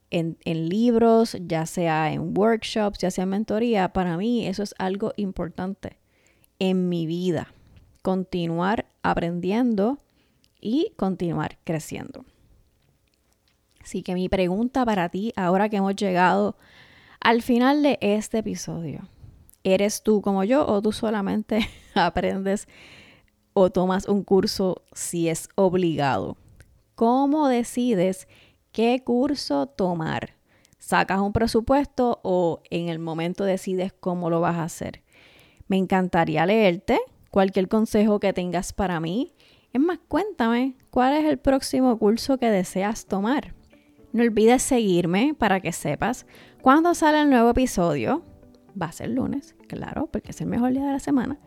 en, 0.10 0.39
en, 0.45 0.67
libros, 0.67 1.38
ya 1.39 1.67
sea 1.67 2.12
en 2.12 2.36
workshops, 2.36 2.97
ya 2.97 3.12
sea 3.12 3.25
en 3.25 3.30
mentoría, 3.30 3.93
para 3.93 4.17
mí 4.17 4.47
eso 4.47 4.63
es 4.63 4.73
algo 4.80 5.13
importante 5.15 5.99
en 6.58 6.89
mi 6.89 7.06
vida. 7.06 7.54
Continuar 8.01 8.88
aprendiendo 9.04 9.99
y 10.60 10.91
continuar 10.95 11.60
creciendo. 11.63 12.25
Así 13.80 14.01
que 14.01 14.15
mi 14.15 14.28
pregunta 14.28 14.84
para 14.86 15.10
ti, 15.10 15.34
ahora 15.36 15.69
que 15.69 15.78
hemos 15.78 15.95
llegado 15.95 16.58
al 17.19 17.43
final 17.43 17.84
de 17.84 17.99
este 18.01 18.39
episodio, 18.39 19.08
¿eres 19.63 20.01
tú 20.01 20.23
como 20.23 20.43
yo 20.43 20.65
o 20.65 20.82
tú 20.82 20.91
solamente 20.91 21.69
aprendes 21.93 22.67
o 23.58 23.69
tomas 23.69 24.08
un 24.08 24.23
curso 24.23 24.84
si 24.91 25.30
es 25.30 25.47
obligado. 25.56 26.36
¿Cómo 26.95 27.49
decides 27.49 28.25
qué 28.71 29.03
curso 29.03 29.65
tomar? 29.67 30.36
¿Sacas 30.79 31.19
un 31.19 31.34
presupuesto 31.34 32.21
o 32.23 32.62
en 32.69 32.88
el 32.88 32.99
momento 32.99 33.43
decides 33.43 33.91
cómo 33.91 34.29
lo 34.29 34.39
vas 34.39 34.55
a 34.55 34.63
hacer? 34.63 35.03
Me 35.67 35.75
encantaría 35.75 36.45
leerte 36.45 37.01
cualquier 37.31 37.67
consejo 37.67 38.21
que 38.21 38.31
tengas 38.31 38.71
para 38.71 39.01
mí. 39.01 39.34
Es 39.73 39.81
más, 39.81 39.99
cuéntame 40.08 40.77
cuál 40.89 41.17
es 41.17 41.25
el 41.25 41.38
próximo 41.38 41.99
curso 41.99 42.38
que 42.38 42.49
deseas 42.49 43.08
tomar. 43.08 43.53
No 44.13 44.23
olvides 44.23 44.62
seguirme 44.62 45.36
para 45.38 45.60
que 45.60 45.73
sepas 45.73 46.25
cuándo 46.62 46.93
sale 46.93 47.19
el 47.19 47.29
nuevo 47.29 47.49
episodio. 47.49 48.23
Va 48.81 48.86
a 48.86 48.91
ser 48.93 49.10
lunes, 49.10 49.53
claro, 49.67 50.08
porque 50.13 50.31
es 50.31 50.39
el 50.39 50.47
mejor 50.47 50.71
día 50.71 50.86
de 50.86 50.93
la 50.93 50.99
semana. 50.99 51.39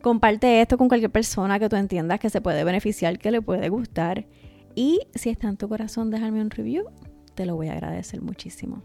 Comparte 0.00 0.62
esto 0.62 0.78
con 0.78 0.88
cualquier 0.88 1.10
persona 1.10 1.58
que 1.58 1.68
tú 1.68 1.76
entiendas 1.76 2.20
que 2.20 2.30
se 2.30 2.40
puede 2.40 2.64
beneficiar, 2.64 3.18
que 3.18 3.30
le 3.30 3.42
puede 3.42 3.68
gustar. 3.68 4.24
Y 4.78 5.00
si 5.12 5.30
está 5.30 5.48
en 5.48 5.56
tu 5.56 5.68
corazón, 5.68 6.08
déjame 6.08 6.40
un 6.40 6.50
review. 6.50 6.84
Te 7.34 7.46
lo 7.46 7.56
voy 7.56 7.66
a 7.66 7.72
agradecer 7.72 8.22
muchísimo. 8.22 8.84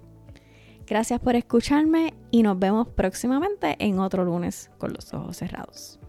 Gracias 0.88 1.20
por 1.20 1.36
escucharme 1.36 2.16
y 2.32 2.42
nos 2.42 2.58
vemos 2.58 2.88
próximamente 2.88 3.76
en 3.78 4.00
otro 4.00 4.26
lunes 4.26 4.72
con 4.80 4.92
los 4.92 5.14
ojos 5.14 5.38
cerrados. 5.38 6.00